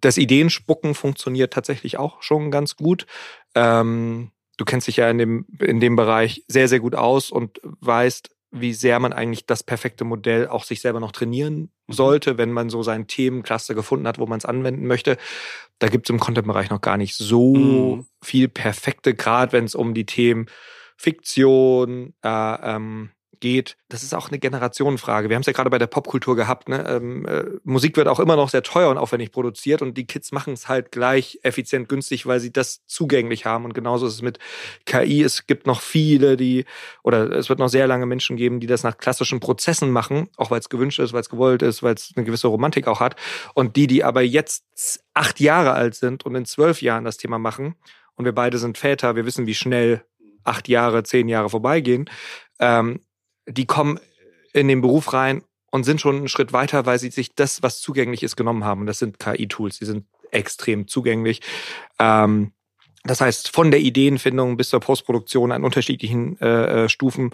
[0.00, 3.06] das Ideenspucken funktioniert tatsächlich auch schon ganz gut.
[3.54, 7.60] Ähm, du kennst dich ja in dem, in dem Bereich sehr, sehr gut aus und
[7.62, 11.92] weißt, wie sehr man eigentlich das perfekte Modell auch sich selber noch trainieren mhm.
[11.92, 15.16] sollte, wenn man so seinen Themencluster gefunden hat, wo man es anwenden möchte.
[15.78, 18.06] Da gibt es im Content-Bereich noch gar nicht so mhm.
[18.22, 20.46] viel perfekte, gerade wenn es um die Themen
[20.96, 25.28] Fiktion, äh, ähm, geht, das ist auch eine Generationenfrage.
[25.28, 26.68] Wir haben es ja gerade bei der Popkultur gehabt.
[26.68, 26.84] Ne?
[26.88, 30.32] Ähm, äh, Musik wird auch immer noch sehr teuer und aufwendig produziert und die Kids
[30.32, 33.64] machen es halt gleich effizient günstig, weil sie das zugänglich haben.
[33.64, 34.38] Und genauso ist es mit
[34.84, 35.22] KI.
[35.22, 36.64] Es gibt noch viele, die,
[37.02, 40.50] oder es wird noch sehr lange Menschen geben, die das nach klassischen Prozessen machen, auch
[40.50, 43.16] weil es gewünscht ist, weil es gewollt ist, weil es eine gewisse Romantik auch hat.
[43.54, 44.64] Und die, die aber jetzt
[45.14, 47.74] acht Jahre alt sind und in zwölf Jahren das Thema machen,
[48.18, 50.04] und wir beide sind Väter, wir wissen, wie schnell
[50.42, 52.10] acht Jahre, zehn Jahre vorbeigehen,
[52.58, 53.00] ähm,
[53.48, 53.98] die kommen
[54.52, 57.80] in den Beruf rein und sind schon einen Schritt weiter, weil sie sich das, was
[57.80, 58.82] zugänglich ist, genommen haben.
[58.82, 61.40] Und das sind KI-Tools, die sind extrem zugänglich.
[61.98, 62.52] Ähm,
[63.04, 67.30] das heißt, von der Ideenfindung bis zur Postproduktion an unterschiedlichen äh, äh, Stufen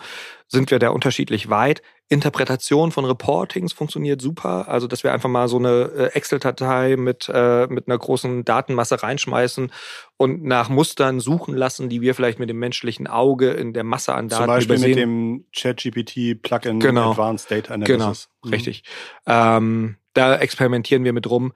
[0.47, 1.83] sind wir da unterschiedlich weit.
[2.09, 4.69] Interpretation von Reportings funktioniert super.
[4.69, 9.03] Also, dass wir einfach mal so eine äh, Excel-Datei mit, äh, mit einer großen Datenmasse
[9.03, 9.73] reinschmeißen
[10.19, 14.15] und nach Mustern suchen lassen, die wir vielleicht mit dem menschlichen Auge in der Masse
[14.15, 14.91] an Daten Zum Beispiel übersehen.
[14.91, 17.13] mit dem ChatGPT-Plugin genau.
[17.13, 17.97] Advanced Data Analysis.
[17.97, 18.13] Genau,
[18.45, 18.51] mhm.
[18.51, 18.85] richtig.
[19.27, 21.55] Ähm, da experimentieren wir mit rum.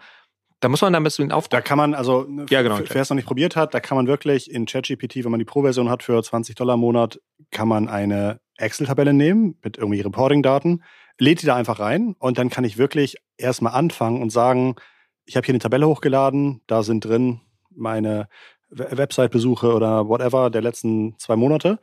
[0.60, 1.48] Da muss man dann ein bisschen auf.
[1.48, 4.06] Da kann man, also, ja, genau, wer es noch nicht probiert hat, da kann man
[4.08, 7.88] wirklich in ChatGPT, wenn man die Pro-Version hat für 20 Dollar im Monat, kann man
[7.88, 10.82] eine Excel-Tabelle nehmen mit irgendwie Reporting-Daten,
[11.18, 14.76] lädt die da einfach rein und dann kann ich wirklich erstmal anfangen und sagen,
[15.24, 17.40] ich habe hier eine Tabelle hochgeladen, da sind drin
[17.70, 18.28] meine
[18.70, 21.78] Website-Besuche oder whatever der letzten zwei Monate.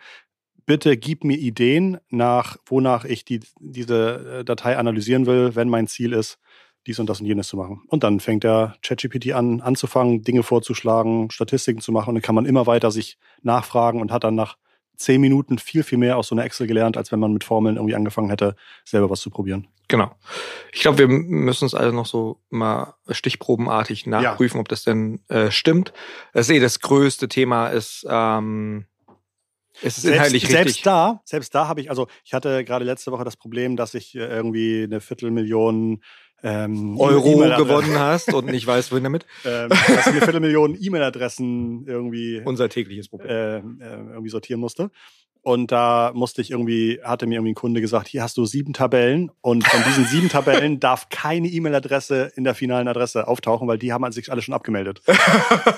[0.66, 5.88] Bitte gib mir Ideen nach, wonach ich die, diese äh, Datei analysieren will, wenn mein
[5.88, 6.40] Ziel ist,
[6.88, 7.84] dies und das und jenes zu machen.
[7.88, 12.10] Und dann fängt der ChatGPT an, anzufangen, Dinge vorzuschlagen, Statistiken zu machen.
[12.10, 14.58] Und dann kann man immer weiter sich nachfragen und hat dann nach
[14.98, 17.76] zehn Minuten viel, viel mehr aus so einer Excel gelernt, als wenn man mit Formeln
[17.78, 19.68] irgendwie angefangen hätte, selber was zu probieren.
[19.88, 20.16] Genau.
[20.74, 24.62] Ich glaube, wir müssen es also noch so mal stichprobenartig nachprüfen, ja.
[24.62, 25.94] ob das denn äh, stimmt.
[26.34, 28.86] Das ist eh das größte Thema ist, ähm,
[29.82, 30.58] es ist selbst, inhaltlich richtig.
[30.58, 33.94] Selbst da, selbst da habe ich, also ich hatte gerade letzte Woche das Problem, dass
[33.94, 36.02] ich äh, irgendwie eine Viertelmillion
[36.44, 39.26] ähm, Euro e gewonnen hast und nicht weißt, wohin damit.
[39.46, 43.62] ähm, dass ich eine Viertelmillion E-Mail-Adressen irgendwie unser tägliches Problem äh, äh,
[44.12, 44.92] irgendwie sortieren musste.
[45.46, 48.74] Und da musste ich irgendwie, hatte mir irgendwie ein Kunde gesagt, hier hast du sieben
[48.74, 53.78] Tabellen und von diesen sieben Tabellen darf keine E-Mail-Adresse in der finalen Adresse auftauchen, weil
[53.78, 55.04] die haben sich alle schon abgemeldet.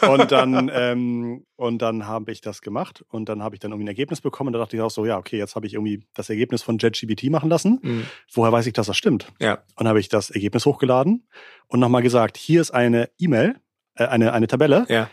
[0.09, 3.83] und dann, ähm, und dann habe ich das gemacht und dann habe ich dann irgendwie
[3.83, 6.07] ein Ergebnis bekommen und da dachte ich auch so, ja, okay, jetzt habe ich irgendwie
[6.13, 7.79] das Ergebnis von JetGBT machen lassen.
[7.81, 8.05] Mhm.
[8.31, 9.33] Woher weiß ich, dass das stimmt?
[9.41, 9.65] Ja.
[9.75, 11.27] Und habe ich das Ergebnis hochgeladen
[11.67, 13.57] und nochmal gesagt, hier ist eine E-Mail,
[13.95, 14.85] äh, eine, eine Tabelle.
[14.87, 15.09] Ja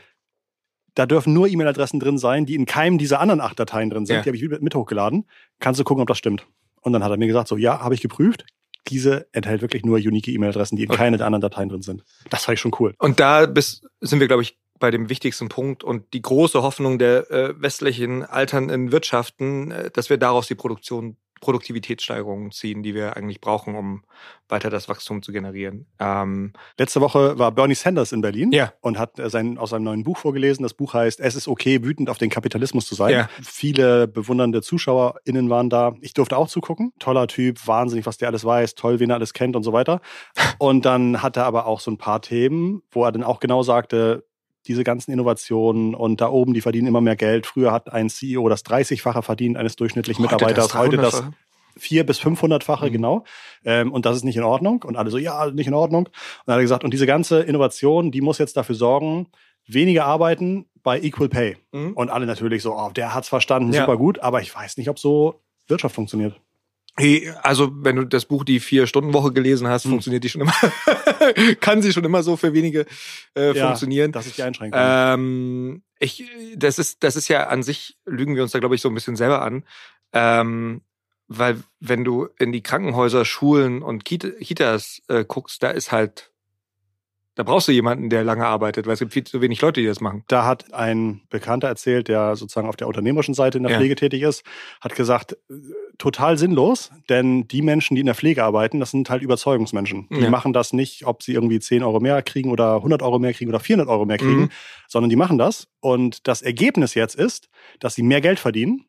[0.94, 4.16] da dürfen nur E-Mail-Adressen drin sein, die in keinem dieser anderen acht Dateien drin sind.
[4.16, 4.22] Ja.
[4.22, 5.26] Die habe ich mit hochgeladen.
[5.60, 6.46] Kannst du gucken, ob das stimmt.
[6.80, 8.44] Und dann hat er mir gesagt, so, ja, habe ich geprüft.
[8.88, 10.98] Diese enthält wirklich nur unique E-Mail-Adressen, die in okay.
[10.98, 12.04] keine der anderen Dateien drin sind.
[12.30, 12.94] Das fand ich schon cool.
[12.98, 16.98] Und da bis, sind wir, glaube ich, bei dem wichtigsten Punkt und die große Hoffnung
[16.98, 23.16] der äh, westlichen alternden Wirtschaften, äh, dass wir daraus die Produktion Produktivitätssteigerungen ziehen, die wir
[23.16, 24.04] eigentlich brauchen, um
[24.48, 25.86] weiter das Wachstum zu generieren.
[25.98, 28.72] Ähm, Letzte Woche war Bernie Sanders in Berlin Ja.
[28.80, 30.62] und hat äh, sein, aus seinem neuen Buch vorgelesen.
[30.62, 33.12] Das Buch heißt Es ist okay, wütend auf den Kapitalismus zu sein.
[33.12, 33.28] Ja.
[33.42, 35.94] Viele bewundernde ZuschauerInnen waren da.
[36.00, 36.92] Ich durfte auch zugucken.
[36.98, 40.00] Toller Typ, wahnsinnig, was der alles weiß, toll, wen er alles kennt und so weiter.
[40.58, 43.62] Und dann hat er aber auch so ein paar Themen, wo er dann auch genau
[43.62, 44.24] sagte,
[44.66, 47.46] diese ganzen Innovationen und da oben, die verdienen immer mehr Geld.
[47.46, 51.32] Früher hat ein CEO das 30-fache verdient eines durchschnittlichen Mitarbeiters, heute das 300-fache.
[51.76, 52.92] vier bis 500-fache, Mhm.
[52.92, 53.24] genau.
[53.64, 54.82] Ähm, und das ist nicht in Ordnung.
[54.84, 56.06] Und alle so, ja, nicht in Ordnung.
[56.06, 56.12] Und
[56.46, 59.26] dann hat er gesagt, und diese ganze Innovation, die muss jetzt dafür sorgen,
[59.66, 61.56] weniger arbeiten bei Equal Pay.
[61.72, 61.92] Mhm.
[61.94, 63.80] Und alle natürlich so, oh, der hat's verstanden, Ja.
[63.82, 66.38] super gut, aber ich weiß nicht, ob so Wirtschaft funktioniert.
[67.42, 69.90] Also wenn du das Buch die Vier-Stunden-Woche gelesen hast, Hm.
[69.92, 70.52] funktioniert die schon immer,
[71.60, 72.86] kann sie schon immer so für wenige
[73.36, 74.12] äh, Ja, funktionieren.
[74.12, 74.80] Das ist die Einschränkung.
[74.82, 76.24] Ähm, ich,
[76.56, 78.94] das ist, das ist ja an sich, lügen wir uns da, glaube ich, so ein
[78.94, 79.64] bisschen selber an.
[80.12, 80.82] Ähm,
[81.26, 86.30] weil wenn du in die Krankenhäuser, Schulen und Kita- Kitas äh, guckst, da ist halt,
[87.36, 89.86] da brauchst du jemanden, der lange arbeitet, weil es gibt viel zu wenig Leute, die
[89.86, 90.22] das machen.
[90.28, 93.78] Da hat ein Bekannter erzählt, der sozusagen auf der unternehmerischen Seite in der Ja.
[93.78, 94.44] Pflege tätig ist,
[94.80, 95.54] hat gesagt, äh,
[95.98, 100.08] total sinnlos, denn die Menschen, die in der Pflege arbeiten, das sind halt Überzeugungsmenschen.
[100.10, 100.30] Die Ja.
[100.30, 103.50] machen das nicht, ob sie irgendwie 10 Euro mehr kriegen oder 100 Euro mehr kriegen
[103.50, 104.48] oder 400 Euro mehr kriegen, Mhm.
[104.88, 105.68] sondern die machen das.
[105.80, 107.48] Und das Ergebnis jetzt ist,
[107.80, 108.84] dass sie mehr Geld verdienen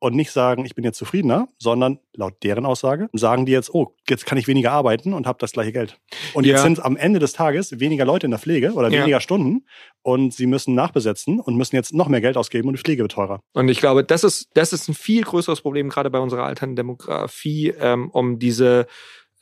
[0.00, 3.94] und nicht sagen, ich bin jetzt zufriedener, sondern laut deren Aussage sagen die jetzt, oh,
[4.08, 6.00] jetzt kann ich weniger arbeiten und habe das gleiche Geld.
[6.34, 6.62] Und jetzt Ja.
[6.62, 9.02] sind am Ende des Tages weniger Leute in der Pflege oder Ja.
[9.02, 9.66] weniger Stunden
[10.02, 13.12] und sie müssen nachbesetzen und müssen jetzt noch mehr Geld ausgeben und die Pflege wird
[13.12, 13.40] teurer.
[13.52, 16.76] Und ich glaube, das ist, das ist ein viel größeres Problem, gerade bei unserer alternden
[16.76, 18.86] Demografie, ähm, um diese,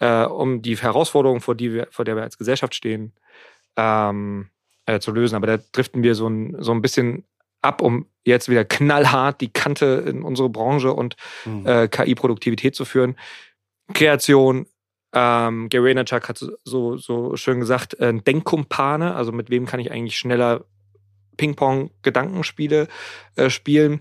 [0.00, 3.12] äh, um die Herausforderung, vor, die wir, vor der wir als Gesellschaft stehen,
[3.76, 4.48] ähm,
[4.86, 5.36] äh, zu lösen.
[5.36, 7.24] Aber da driften wir so ein, so ein bisschen
[7.62, 11.16] ab, um jetzt wieder knallhart die Kante in unsere Branche und
[11.64, 13.16] äh, KI-Produktivität zu führen.
[13.94, 14.66] Kreation,
[15.12, 19.90] ähm, Gary Vaynerchuk hat so- so, schön gesagt, äh, Denkkumpane, also mit wem kann ich
[19.90, 20.64] eigentlich schneller
[21.36, 22.88] Ping-Pong-Gedankenspiele
[23.36, 24.00] äh, spielen.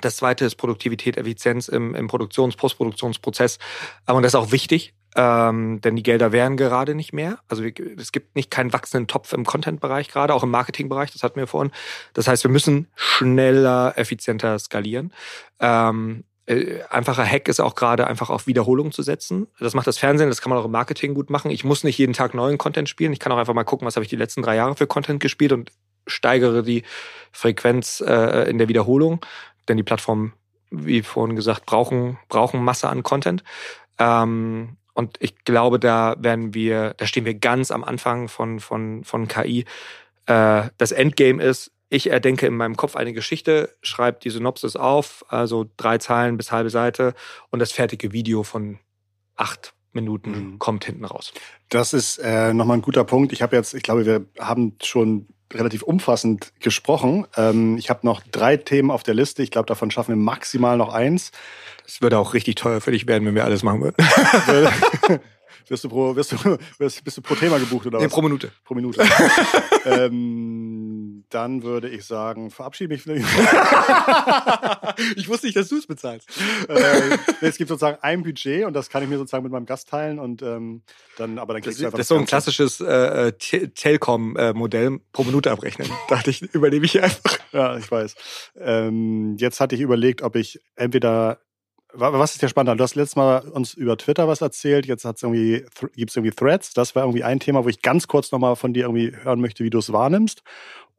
[0.00, 3.58] Das zweite ist Produktivität, Effizienz im, im Produktions-, Postproduktionsprozess.
[4.06, 7.38] Aber das ist auch wichtig, ähm, denn die Gelder wären gerade nicht mehr.
[7.48, 11.38] Also es gibt nicht keinen wachsenden Topf im Content-Bereich gerade, auch im Marketing-Bereich, das hatten
[11.38, 11.72] wir vorhin.
[12.14, 15.12] Das heißt, wir müssen schneller, effizienter skalieren.
[15.58, 19.46] Ähm, äh, einfacher Hack ist auch gerade einfach auf Wiederholung zu setzen.
[19.58, 21.50] Das macht das Fernsehen, das kann man auch im Marketing gut machen.
[21.50, 23.12] Ich muss nicht jeden Tag neuen Content spielen.
[23.12, 25.20] Ich kann auch einfach mal gucken, was habe ich die letzten drei Jahre für Content
[25.20, 25.70] gespielt und
[26.06, 26.82] steigere die
[27.30, 29.24] Frequenz äh, in der Wiederholung.
[29.68, 30.32] Denn die Plattformen,
[30.70, 33.44] wie vorhin gesagt, brauchen, brauchen Masse an Content.
[33.98, 39.02] Ähm, und ich glaube, da werden wir, da stehen wir ganz am Anfang von, von,
[39.02, 39.64] von KI.
[40.26, 45.24] Äh, das Endgame ist, ich erdenke in meinem Kopf eine Geschichte, schreibe die Synopsis auf,
[45.28, 47.14] also drei Zeilen bis halbe Seite
[47.50, 48.78] und das fertige Video von
[49.36, 50.58] acht Minuten Mhm.
[50.58, 51.32] kommt hinten raus.
[51.70, 53.32] Das ist äh, nochmal ein guter Punkt.
[53.32, 57.26] Ich habe jetzt, ich glaube, wir haben schon relativ umfassend gesprochen.
[57.36, 59.42] Ähm, ich habe noch drei Themen auf der Liste.
[59.42, 61.32] Ich glaube, davon schaffen wir maximal noch eins.
[61.84, 63.96] Das würde auch richtig teuer für dich werden, wenn wir alles machen würden.
[65.70, 66.36] wirst, du pro, wirst, du,
[66.78, 68.12] wirst, bist du pro Thema gebucht oder Nee, was?
[68.12, 68.50] pro Minute.
[68.64, 69.02] pro Minute.
[69.84, 73.06] ähm, dann würde ich sagen, verabschiede mich.
[75.16, 76.28] ich wusste nicht, dass du es bezahlst.
[76.68, 79.88] äh, es gibt sozusagen ein Budget und das kann ich mir sozusagen mit meinem Gast
[79.88, 80.82] teilen und ähm,
[81.16, 83.72] dann, aber dann Das, kriegst du einfach das ist so ein klassisches äh, äh, Te-
[83.72, 85.88] Telcom-Modell pro Minute abrechnen.
[86.08, 87.38] Dachte ich, übernehme ich einfach.
[87.52, 88.14] Ja, ich weiß.
[88.58, 91.38] Ähm, jetzt hatte ich überlegt, ob ich entweder
[91.94, 92.76] was ist der spannender?
[92.76, 96.72] Du hast letztes Mal uns über Twitter was erzählt, jetzt irgendwie, gibt es irgendwie Threads.
[96.74, 99.64] Das war irgendwie ein Thema, wo ich ganz kurz nochmal von dir irgendwie hören möchte,
[99.64, 100.42] wie du es wahrnimmst.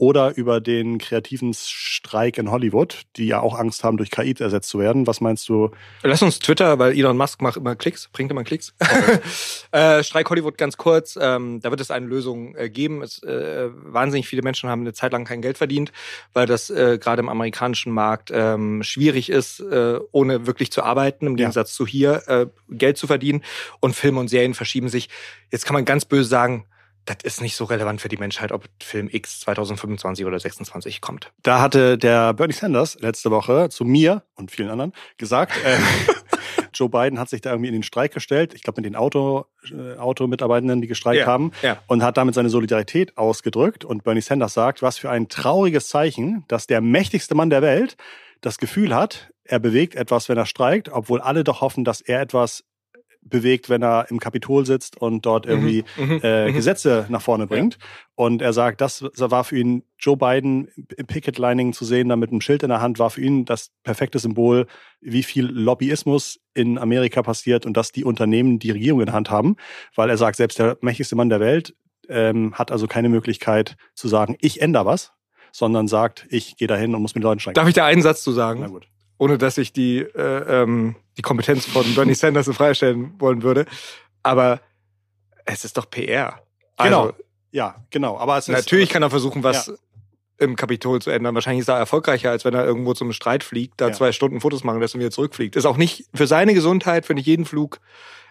[0.02, 4.68] Oder über den kreativen Streik in Hollywood, die ja auch Angst haben, durch KI ersetzt
[4.68, 5.06] zu werden.
[5.06, 5.70] Was meinst du?
[6.02, 8.74] Lass uns Twitter, weil Elon Musk macht immer Klicks, bringt immer Klicks.
[9.72, 11.20] äh, Streik Hollywood ganz kurz.
[11.22, 13.04] Ähm, da wird es eine Lösung äh, geben.
[13.04, 15.92] Es, äh, wahnsinnig viele Menschen haben eine Zeit lang kein Geld verdient,
[16.34, 21.28] weil das äh, gerade im amerikanischen Markt ähm, schwierig ist, äh, ohne wirklich zu arbeiten,
[21.28, 21.44] im Ja.
[21.46, 23.44] Gegensatz zu hier äh, Geld zu verdienen.
[23.82, 25.10] Und Filme und Serien verschieben sich.
[25.52, 26.66] Jetzt kann man ganz böse sagen,
[27.06, 31.32] das ist nicht so relevant für die Menschheit, ob Film X 2025 oder 26 kommt.
[31.42, 35.78] Da hatte der Bernie Sanders letzte Woche zu mir und vielen anderen gesagt, äh,
[36.74, 38.54] Joe Biden hat sich da irgendwie in den Streik gestellt.
[38.54, 41.52] Ich glaube, mit den Auto, äh, Automitarbeitenden, die gestreikt Ja, haben.
[41.62, 41.78] ja.
[41.88, 43.84] Und hat damit seine Solidarität ausgedrückt.
[43.84, 47.98] Und Bernie Sanders sagt, was für ein trauriges Zeichen, dass der mächtigste Mann der Welt
[48.42, 52.22] das Gefühl hat, er bewegt etwas, wenn er streikt, obwohl alle doch hoffen, dass er
[52.22, 52.64] etwas
[53.22, 56.54] bewegt, wenn er im Kapitol sitzt und dort Mhm, irgendwie mhm, äh, mhm.
[56.54, 57.78] Gesetze nach vorne bringt.
[58.16, 60.68] Und er sagt, das war für ihn Joe Biden
[60.98, 63.72] im Picket-Lining zu sehen, da mit einem Schild in der Hand, war für ihn das
[63.84, 64.68] perfekte Symbol,
[65.00, 69.30] wie viel Lobbyismus in Amerika passiert und dass die Unternehmen die Regierung in der Hand
[69.30, 69.56] haben,
[69.96, 71.76] weil er sagt, selbst der mächtigste Mann der Welt
[72.10, 75.14] ähm, hat also keine Möglichkeit zu sagen, ich ändere was,
[75.52, 77.56] sondern sagt, ich gehe dahin und muss mit Leuten streiten.
[77.56, 78.88] Darf ich da einen Satz zu Na sagen, gut.
[79.22, 83.44] Ohne dass ich die, äh, ähm, die Kompetenz von Bernie Sanders in Frage stellen wollen
[83.44, 83.68] würde?
[84.24, 84.62] Aber
[85.46, 86.42] es ist doch PR.
[86.80, 87.02] Genau.
[87.04, 87.14] Also,
[87.52, 88.18] Ja, genau.
[88.18, 89.74] Aber es ist natürlich kann er versuchen, was Ja.
[90.40, 91.36] im Kapitol zu ändern.
[91.36, 93.94] Wahrscheinlich ist er erfolgreicher, als wenn er irgendwo zum Streit fliegt, da Ja.
[93.94, 95.56] zwei Stunden Fotos machen lässt und wieder zurückfliegt.
[95.56, 97.80] Ist auch nicht für seine Gesundheit, finde ich jeden Flug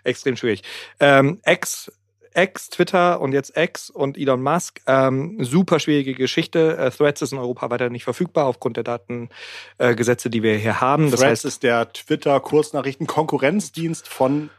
[0.03, 0.62] extrem schwierig.
[0.99, 1.93] Ähm, Ex,
[2.35, 6.76] Ex, Twitter und jetzt Ex und Elon Musk, ähm, super schwierige Geschichte.
[6.76, 10.81] Äh, Threads ist in Europa weiter nicht verfügbar aufgrund der Datengesetze, äh, die wir hier
[10.81, 11.11] haben.
[11.11, 14.51] Das Threads heißt, ist der Twitter-Kurznachrichten-Konkurrenzdienst von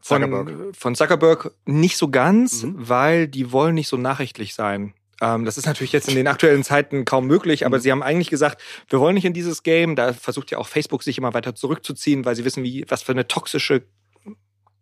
[0.00, 0.48] Zuckerberg.
[0.50, 2.74] Von, von Zuckerberg nicht so ganz, Mhm.
[2.88, 4.94] weil die wollen nicht so nachrichtlich sein.
[5.22, 7.82] Ähm, das ist natürlich jetzt in den aktuellen Zeiten kaum möglich, aber Mhm.
[7.82, 9.96] sie haben eigentlich gesagt, wir wollen nicht in dieses Game.
[9.96, 13.12] Da versucht ja auch Facebook sich immer weiter zurückzuziehen, weil sie wissen, wie was für
[13.12, 13.82] eine toxische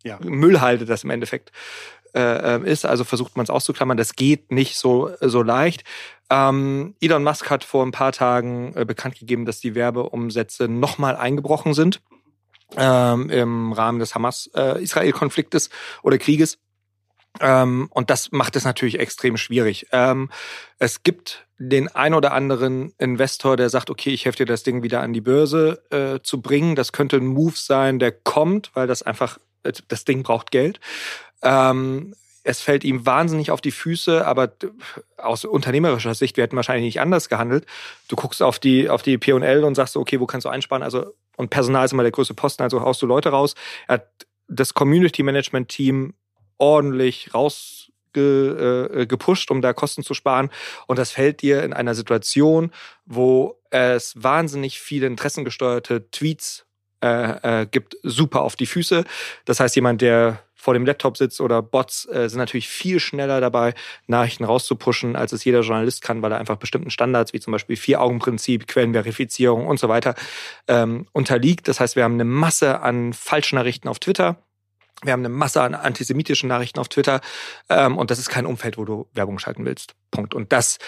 [0.04, 0.18] Ja.
[0.20, 1.52] Müllhalde das im Endeffekt
[2.14, 2.84] äh, ähm, ist.
[2.84, 3.96] Also versucht man es auszuklammern.
[3.96, 5.84] Das geht nicht so, so leicht.
[6.30, 11.16] Ähm, Elon Musk hat vor ein paar Tagen äh, bekannt gegeben, dass die Werbeumsätze nochmal
[11.16, 12.00] eingebrochen sind
[12.76, 15.70] ähm, im Rahmen des Hamas-Israel-Konfliktes
[16.02, 16.58] oder Krieges.
[17.40, 19.86] Ähm, und das macht es natürlich extrem schwierig.
[19.92, 20.30] Ähm,
[20.78, 24.82] es gibt den ein oder anderen Investor, der sagt, okay, ich helfe dir das Ding
[24.82, 26.74] wieder an die Börse äh, zu bringen.
[26.74, 30.80] Das könnte ein Move sein, der kommt, weil das einfach, äh, das Ding braucht Geld.
[31.42, 34.52] Ähm, es fällt ihm wahnsinnig auf die Füße, aber
[35.16, 37.66] aus unternehmerischer Sicht, wir hätten wahrscheinlich nicht anders gehandelt.
[38.08, 40.82] Du guckst auf die, auf die P&L und sagst, okay, wo kannst du einsparen?
[40.82, 43.54] Also, und Personal ist immer der größte Posten, also haust du Leute raus.
[43.86, 44.08] Er hat
[44.48, 46.14] das Community Management Team
[46.58, 49.06] ordentlich raus ge, äh,
[49.50, 50.50] um da Kosten zu sparen.
[50.86, 52.70] Und das fällt dir in einer Situation,
[53.06, 56.66] wo es wahnsinnig viele interessengesteuerte Tweets
[57.02, 59.04] äh, äh, gibt, super auf die Füße.
[59.44, 63.40] Das heißt, jemand, der vor dem Laptop sitzt oder Bots äh, sind natürlich viel schneller
[63.40, 63.74] dabei,
[64.06, 67.74] Nachrichten rauszupushen, als es jeder Journalist kann, weil er einfach bestimmten Standards wie zum Beispiel
[67.74, 70.14] Vier-Augen-Prinzip, Quellenverifizierung und so weiter
[70.68, 71.66] ähm, unterliegt.
[71.66, 74.36] Das heißt, wir haben eine Masse an Falschnachrichten auf Twitter.
[75.02, 77.20] Wir haben eine Masse an antisemitischen Nachrichten auf Twitter
[77.68, 79.96] ähm, und das ist kein Umfeld, wo du Werbung schalten willst.
[80.12, 80.32] Punkt.
[80.32, 80.78] Und das,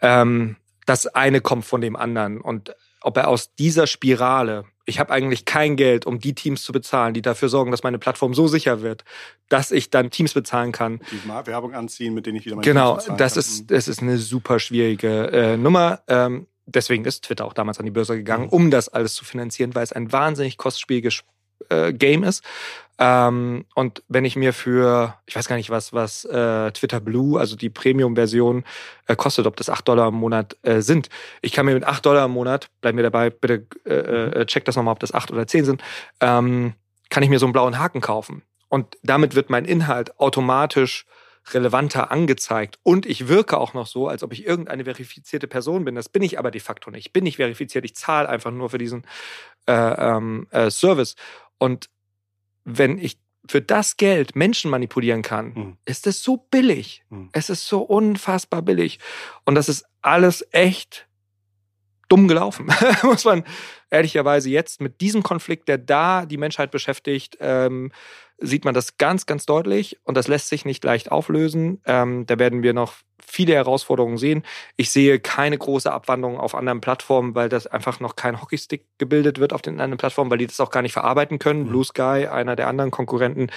[0.00, 0.54] ähm,
[0.86, 2.40] das eine kommt von dem anderen.
[2.40, 6.72] Und ob er aus dieser Spirale, ich habe eigentlich kein Geld, um die Teams zu
[6.72, 9.04] bezahlen, die dafür sorgen, dass meine Plattform so sicher wird,
[9.48, 11.00] dass ich dann Teams bezahlen kann.
[11.10, 13.40] Die Werbung anziehen, mit denen ich wieder meine Genau, Teams bezahlen das kann.
[13.40, 16.00] ist, das ist eine super schwierige äh, Nummer.
[16.08, 18.50] Ähm, deswegen ist Twitter auch damals an die Börse gegangen, Mhm.
[18.50, 21.14] um das alles zu finanzieren, weil es ein wahnsinnig kostspieliges
[21.68, 22.44] äh, Game ist.
[22.98, 27.40] Ähm, und wenn ich mir für, ich weiß gar nicht, was, was äh, Twitter Blue,
[27.40, 28.64] also die Premium-Version,
[29.08, 31.08] äh, kostet, ob das 8 Dollar im Monat äh, sind.
[31.42, 34.64] Ich kann mir mit 8 Dollar im Monat, bleib mir dabei, bitte äh, äh, check
[34.64, 35.82] das nochmal, ob das 8 oder 10 sind,
[36.20, 36.74] ähm,
[37.10, 38.42] kann ich mir so einen blauen Haken kaufen.
[38.68, 41.04] Und damit wird mein Inhalt automatisch
[41.52, 42.78] relevanter angezeigt.
[42.82, 45.94] Und ich wirke auch noch so, als ob ich irgendeine verifizierte Person bin.
[45.94, 47.06] Das bin ich aber de facto nicht.
[47.06, 47.84] Ich bin nicht verifiziert.
[47.84, 49.04] Ich zahle einfach nur für diesen
[49.66, 51.16] äh, ähm, äh, Service.
[51.64, 51.88] Und
[52.64, 55.76] wenn ich für das Geld Menschen manipulieren kann, Mhm.
[55.84, 57.02] ist es so billig.
[57.10, 57.30] Mhm.
[57.32, 58.98] Es ist so unfassbar billig.
[59.46, 61.06] Und das ist alles echt
[62.14, 62.68] dumm gelaufen,
[63.02, 63.42] muss man
[63.90, 67.90] ehrlicherweise jetzt mit diesem Konflikt, der da die Menschheit beschäftigt, ähm,
[68.38, 71.80] sieht man das ganz, ganz deutlich und das lässt sich nicht leicht auflösen.
[71.86, 72.94] Ähm, da werden wir noch
[73.26, 74.44] viele Herausforderungen sehen.
[74.76, 79.40] Ich sehe keine große Abwandlung auf anderen Plattformen, weil das einfach noch kein Hockeystick gebildet
[79.40, 81.64] wird auf den anderen Plattformen, weil die das auch gar nicht verarbeiten können.
[81.64, 81.68] Mhm.
[81.68, 83.48] Blue Sky, einer der anderen Konkurrenten,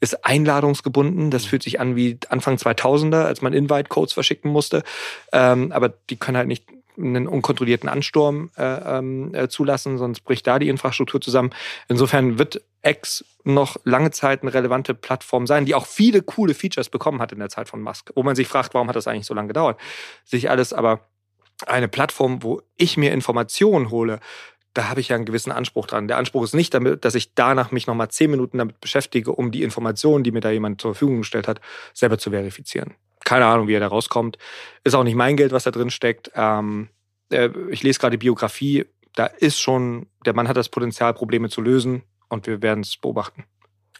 [0.00, 1.30] ist einladungsgebunden.
[1.30, 1.48] Das Mhm.
[1.48, 4.84] fühlt sich an wie Anfang 2000er, als man Invite-Codes verschicken musste.
[5.32, 6.64] Ähm, aber die können halt nicht
[6.98, 11.50] einen unkontrollierten Ansturm äh, ähm, äh, zulassen, sonst bricht da die Infrastruktur zusammen.
[11.88, 16.88] Insofern wird X noch lange Zeit eine relevante Plattform sein, die auch viele coole Features
[16.88, 19.26] bekommen hat in der Zeit von Musk, wo man sich fragt, warum hat das eigentlich
[19.26, 19.80] so lange gedauert?
[20.24, 21.00] Sich alles aber
[21.66, 24.20] eine Plattform, wo ich mir Informationen hole,
[24.74, 26.06] da habe ich ja einen gewissen Anspruch dran.
[26.06, 29.50] Der Anspruch ist nicht damit, dass ich danach mich nochmal zehn Minuten damit beschäftige, um
[29.50, 31.60] die Informationen, die mir da jemand zur Verfügung gestellt hat,
[31.94, 32.94] selber zu verifizieren.
[33.26, 34.38] Keine Ahnung, wie er da rauskommt.
[34.84, 36.30] Ist auch nicht mein Geld, was da drin steckt.
[36.36, 36.90] Ähm,
[37.32, 38.86] äh, ich lese gerade die Biografie.
[39.16, 42.96] Da ist schon, der Mann hat das Potenzial, Probleme zu lösen und wir werden es
[42.96, 43.44] beobachten.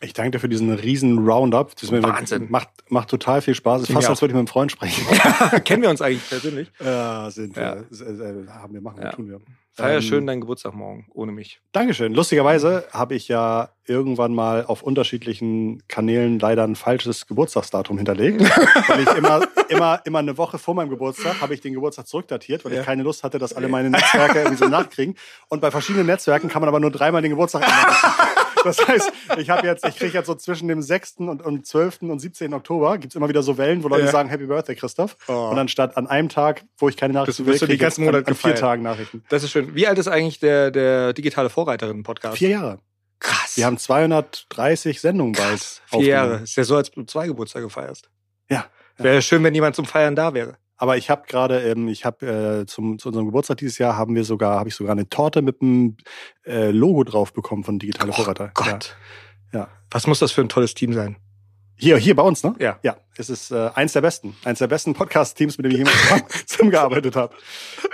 [0.00, 1.74] Ich danke dir für diesen riesen Roundup.
[1.80, 2.46] Das Wahnsinn.
[2.50, 3.82] Macht, macht total viel Spaß.
[3.82, 5.04] Ist Mir fast, als würde ich mit einem Freund sprechen.
[5.64, 6.70] Kennen wir uns eigentlich persönlich?
[6.84, 7.76] Ja, sind Ja.
[7.90, 8.06] wir.
[8.06, 9.12] Äh, äh, haben wir, machen wir, Ja.
[9.12, 9.40] tun wir.
[9.72, 11.60] Feier Ähm, schön deinen Geburtstag morgen, ohne mich.
[11.72, 12.14] Dankeschön.
[12.14, 18.40] Lustigerweise habe ich ja irgendwann mal auf unterschiedlichen Kanälen leider ein falsches Geburtstagsdatum hinterlegt.
[18.88, 22.64] weil ich immer, immer, immer eine Woche vor meinem Geburtstag habe ich den Geburtstag zurückdatiert,
[22.64, 22.80] weil Ja.
[22.80, 25.14] ich keine Lust hatte, dass alle meine Netzwerke irgendwie so nachkriegen.
[25.48, 27.94] Und bei verschiedenen Netzwerken kann man aber nur dreimal den Geburtstag ändern.
[28.66, 31.16] Das heißt, ich habe jetzt, ich kriege jetzt so zwischen dem 6.
[31.18, 32.02] und, und 12.
[32.02, 32.52] und 17.
[32.52, 34.10] Oktober gibt's immer wieder so Wellen, wo Leute Ja.
[34.10, 35.16] sagen Happy Birthday, Christoph.
[35.28, 35.48] Oh.
[35.50, 38.08] Und anstatt an einem Tag, wo ich keine Nachrichten will, die krieg ich ganzen jetzt
[38.08, 38.54] an, Monate an vier.
[38.54, 39.24] Tagen Nachrichten.
[39.28, 39.74] Das ist schön.
[39.74, 42.36] Wie alt ist eigentlich der, der digitale Vorreiterinnen-Podcast?
[42.38, 42.78] Vier Jahre.
[43.18, 43.56] Krass.
[43.56, 45.48] Wir haben 230 Sendungen bald.
[45.48, 45.82] Krass.
[45.86, 46.08] Vier aufgenommen.
[46.32, 46.42] Jahre.
[46.42, 48.10] Ist ja so, als du zwei Geburtstage feierst.
[48.50, 48.66] Ja.
[48.98, 50.56] Wäre schön, wenn jemand zum Feiern da wäre.
[50.78, 54.14] Aber ich habe gerade, ähm, ich habe äh, zum zu unserem Geburtstag dieses Jahr haben
[54.14, 55.96] wir sogar, habe ich sogar eine Torte mit einem
[56.44, 58.50] äh, Logo drauf bekommen von Digitale Vorreiter.
[58.58, 58.96] Oh Gott.
[59.52, 59.60] Ja.
[59.60, 59.68] ja.
[59.90, 61.16] Was muss das für ein tolles Team sein?
[61.78, 62.54] Hier, hier bei uns, ne?
[62.58, 62.78] Ja.
[62.82, 62.96] Ja.
[63.16, 66.24] Es ist äh, eins der besten, eins der besten Podcast-Teams, mit dem ich jemals zusammen-
[66.46, 67.34] zusammengearbeitet habe.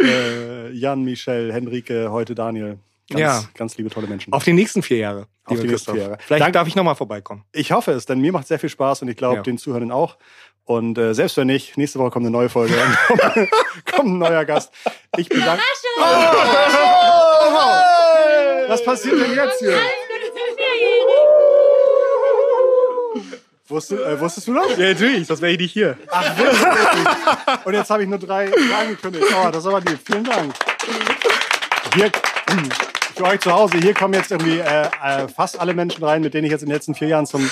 [0.00, 2.78] Äh, Jan, Michel, Henrike, heute Daniel.
[3.10, 3.42] Ganz, Ja.
[3.54, 4.32] ganz liebe, tolle Menschen.
[4.32, 5.26] Auf die nächsten vier Jahre.
[5.44, 6.18] Auf die nächsten vier Jahre.
[6.20, 7.44] Vielleicht Dank- darf ich nochmal vorbeikommen.
[7.52, 9.42] Ich hoffe es, denn mir macht sehr viel Spaß und ich glaube Ja.
[9.42, 10.16] den Zuhörern auch.
[10.64, 12.74] Und äh, selbst wenn nicht, nächste Woche kommt eine neue Folge.
[12.74, 13.50] Dann kommt,
[13.92, 14.72] kommt ein neuer Gast.
[15.16, 15.62] Ich bedanke.
[18.68, 19.78] Was passiert denn jetzt hier?
[23.68, 24.76] Wusstest, äh, wusstest du das?
[24.76, 25.96] Ja, natürlich, das wäre ich nicht hier.
[26.10, 26.60] Ach, wirklich?
[27.64, 28.50] Und jetzt habe ich nur drei
[28.80, 29.26] angekündigt.
[29.30, 29.98] Oh, das ist aber lieb.
[30.04, 30.54] Vielen Dank.
[31.94, 32.10] Hier,
[33.16, 36.34] für euch zu Hause, hier kommen jetzt irgendwie äh, äh, fast alle Menschen rein, mit
[36.34, 37.50] denen ich jetzt in den letzten vier Jahren zum...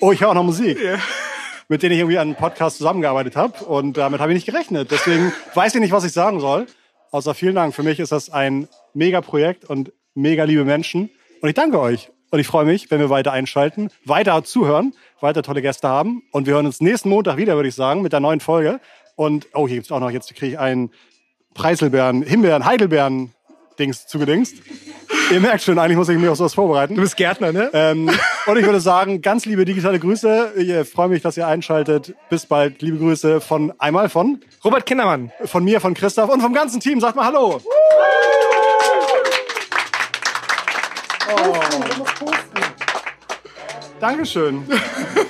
[0.00, 0.78] Oh, ich höre auch noch Musik.
[1.68, 3.64] Mit denen ich irgendwie an einem Podcast zusammengearbeitet habe.
[3.64, 4.90] Und damit habe ich nicht gerechnet.
[4.90, 6.66] Deswegen weiß ich nicht, was ich sagen soll.
[7.10, 7.74] Außer vielen Dank.
[7.74, 11.10] Für mich ist das ein mega Projekt und mega liebe Menschen.
[11.40, 12.10] Und ich danke euch.
[12.30, 16.22] Und ich freue mich, wenn wir weiter einschalten, weiter zuhören, weiter tolle Gäste haben.
[16.32, 18.80] Und wir hören uns nächsten Montag wieder, würde ich sagen, mit der neuen Folge.
[19.16, 20.90] Und, oh, hier gibt's auch noch, jetzt kriege ich einen
[21.54, 23.34] Preiselbeeren, Himbeeren, Heidelbeeren
[23.78, 24.56] Dings zugedingst.
[25.30, 26.94] Ihr merkt schon, eigentlich muss ich mich auf sowas vorbereiten.
[26.94, 27.70] Du bist Gärtner, ne?
[27.72, 28.10] Ähm,
[28.46, 30.52] und ich würde sagen, ganz liebe digitale Grüße.
[30.56, 32.14] Ich äh, freue mich, dass ihr einschaltet.
[32.30, 32.80] Bis bald.
[32.82, 35.30] Liebe Grüße von einmal von, Robert Kindermann.
[35.44, 37.00] von mir, von Christoph und vom ganzen Team.
[37.00, 37.60] Sagt mal Hallo.
[41.30, 41.54] Oh.
[44.00, 44.64] Dankeschön.